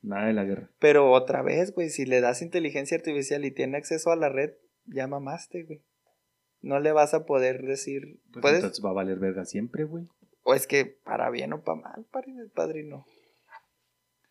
[0.03, 0.71] nada de la guerra.
[0.79, 4.53] Pero otra vez, güey, si le das inteligencia artificial y tiene acceso a la red,
[4.87, 5.83] ya mamaste, güey.
[6.61, 8.21] No le vas a poder decir.
[8.33, 8.59] Pues ¿Puedes?
[8.59, 10.07] entonces va a valer verga siempre, güey.
[10.45, 13.07] O es que para bien o para mal, padrino, padrino.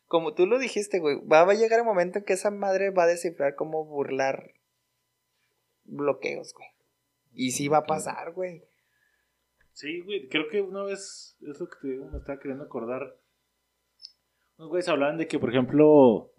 [0.08, 3.04] Como tú lo dijiste, güey, va a llegar el momento en que esa madre va
[3.04, 4.54] a descifrar cómo burlar
[5.86, 6.68] bloqueos, güey.
[7.34, 8.64] Y sí va a pasar, güey.
[9.74, 13.16] Sí, güey, creo que una vez, es lo que te digo, me estaba queriendo acordar.
[14.62, 16.32] Unos güeyes hablaban de que, por ejemplo,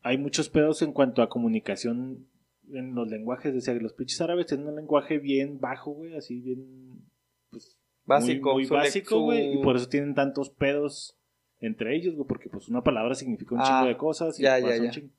[0.00, 2.26] hay muchos pedos en cuanto a comunicación
[2.72, 3.52] en los lenguajes.
[3.52, 7.02] Decía que los pinches árabes tienen un lenguaje bien bajo, güey, así bien.
[7.50, 11.18] Pues, Básico, Muy, básico, su- güey, y por eso tienen tantos pedos
[11.60, 14.56] entre ellos, güey, porque pues una palabra significa un Ah, chingo de cosas y ya,
[14.58, 15.10] un chingo.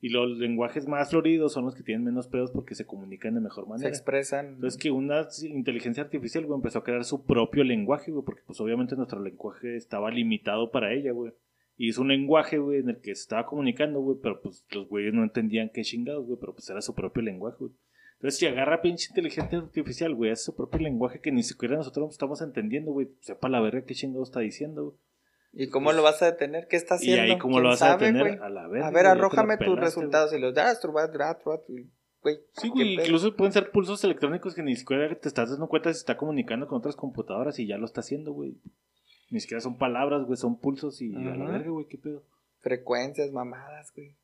[0.00, 3.40] Y los lenguajes más floridos son los que tienen menos pedos porque se comunican de
[3.42, 3.88] mejor Se manera.
[3.90, 4.46] expresan.
[4.54, 8.58] Entonces que una inteligencia artificial, güey, empezó a crear su propio lenguaje, güey, porque pues
[8.62, 11.32] obviamente nuestro lenguaje estaba limitado para ella, güey.
[11.76, 14.88] Y es un lenguaje, güey, en el que se estaba comunicando, güey, pero pues los
[14.88, 17.72] güeyes no entendían qué chingados, güey, pero pues era su propio lenguaje, güey.
[18.14, 22.10] Entonces si agarra pinche inteligencia artificial, güey, es su propio lenguaje que ni siquiera nosotros
[22.12, 24.96] estamos entendiendo, güey, sepa la verga qué chingados está diciendo, güey.
[25.52, 26.66] ¿Y cómo lo vas a detener?
[26.68, 27.32] ¿Qué está pues, Y haciendo?
[27.34, 28.88] ahí cómo ¿Quién lo vas a detener a la verga.
[28.88, 30.80] A ver, arrójame tus resultados y los das,
[31.12, 31.86] drat, trubat, güey.
[32.52, 33.04] Sí, ¿qué güey, pedo?
[33.06, 36.66] incluso pueden ser pulsos electrónicos que ni siquiera te estás dando cuenta si está comunicando
[36.66, 38.56] con otras computadoras y ya lo está haciendo, güey.
[39.30, 42.24] Ni siquiera son palabras, güey, son pulsos y a la verga, güey, qué pedo.
[42.60, 44.16] Frecuencias, mamadas, güey.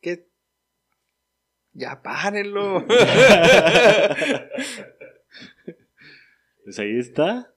[0.00, 0.28] ¿Qué?
[1.72, 2.84] Ya párenlo.
[6.64, 7.54] Pues ahí está.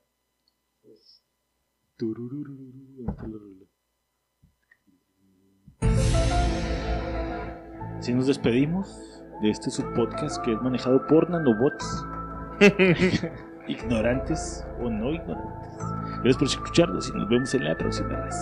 [8.01, 9.23] Si nos despedimos.
[9.41, 12.05] de este subpodcast que es manejado por nanobots.
[13.67, 15.96] ignorantes o no ignorantes.
[16.23, 18.41] Gracias por escucharnos y nos vemos en la próxima vez.